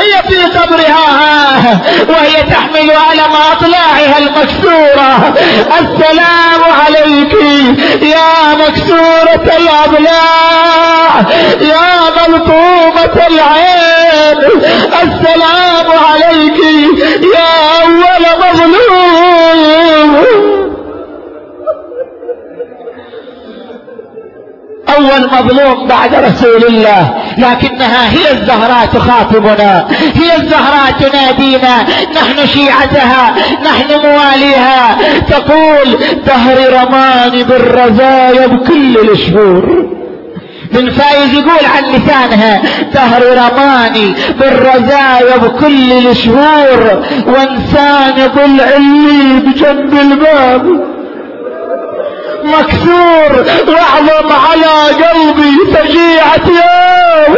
[0.00, 5.34] هي في قبرها وهي تحمل علم اطلاعها المكسورة.
[5.80, 7.34] السلام عليك
[8.02, 11.10] يا مكسورة الابلاع
[11.60, 14.38] يا ملطومة العين.
[15.02, 16.58] السلام عليك
[17.34, 17.52] يا
[17.82, 20.14] أول مظلوم.
[25.04, 27.14] اول مظلوم بعد رسول الله.
[27.38, 29.88] لكنها هي الزهراء تخاطبنا.
[30.14, 31.82] هي الزهراء تنادينا.
[32.14, 33.34] نحن شيعتها.
[33.64, 34.96] نحن مواليها.
[35.30, 39.94] تقول دهر رماني بالرزايا بكل الشهور
[40.72, 42.62] بن فايز يقول عن لسانها
[42.94, 50.93] دهر رماني بالرزايا بكل الشهور وانسان ضلع اللي بجنب الباب.
[52.44, 54.74] مكسور واعظم على
[55.04, 57.34] قلبي فجيعة يوم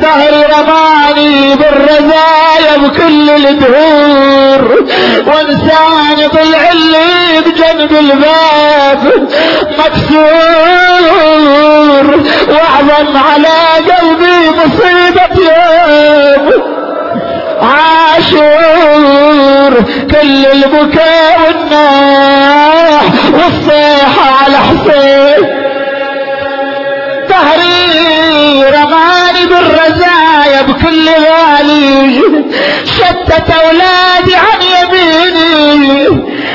[0.00, 4.84] دهر رماني بالرزايا بكل الدهور
[5.26, 9.02] وانسان ضلع اللي بجنب الباب.
[9.78, 11.04] مكسور
[12.48, 13.58] واعظم على
[13.92, 16.46] قلبي مصيبة يوم.
[17.62, 19.72] عاشور
[20.10, 21.40] كل البكاء
[21.70, 23.02] والناح
[23.32, 25.40] والصيحة على حسين.
[27.28, 32.22] ظهري رماني بالرزايا بكل غالي
[32.84, 36.08] شتت أولادي عن يميني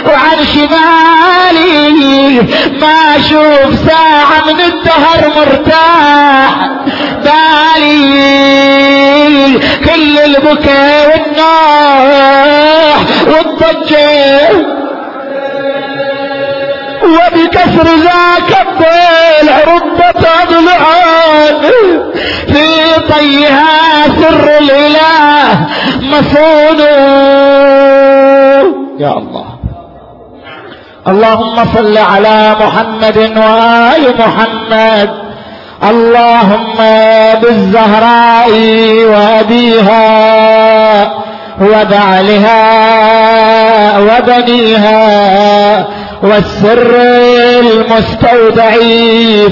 [0.06, 2.42] وعن شمالي.
[2.82, 6.52] ما أشوف ساعة من الدهر مرتاح
[7.24, 8.36] بالي.
[9.86, 12.98] كل البكاء والناح
[13.28, 14.85] والضجة
[17.56, 21.62] وبكسر ذاك الضلع رد تطلعان
[22.48, 22.66] في
[23.14, 25.68] طيها سر الإله
[26.02, 26.80] مصون.
[29.00, 29.46] يا الله.
[31.08, 35.10] اللهم صل على محمد وآل محمد.
[35.84, 36.78] اللهم
[37.42, 38.52] بالزهراء
[39.06, 40.06] وأبيها
[41.62, 42.62] وبعلها
[44.00, 44.96] وبنيها.
[46.24, 46.96] والسر
[47.60, 48.72] المستودع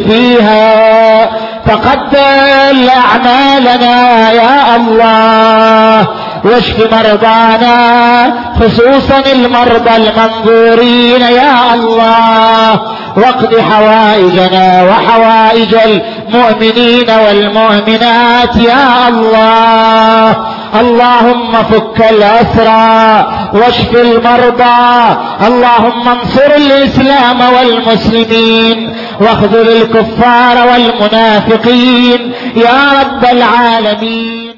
[0.07, 1.26] فيها
[1.66, 6.07] تقبل أعمالنا يا الله.
[6.44, 12.82] واشف مرضانا خصوصا المرضى المنظورين يا الله.
[13.18, 20.38] واقض حوائجنا وحوائج المؤمنين والمؤمنات يا الله.
[20.82, 25.18] اللهم فك الاسرى واشف المرضى.
[25.48, 28.96] اللهم انصر الإسلام والمسلمين.
[29.20, 32.32] واخذل الكفار والمنافقين.
[32.56, 34.53] يا رب العالمين.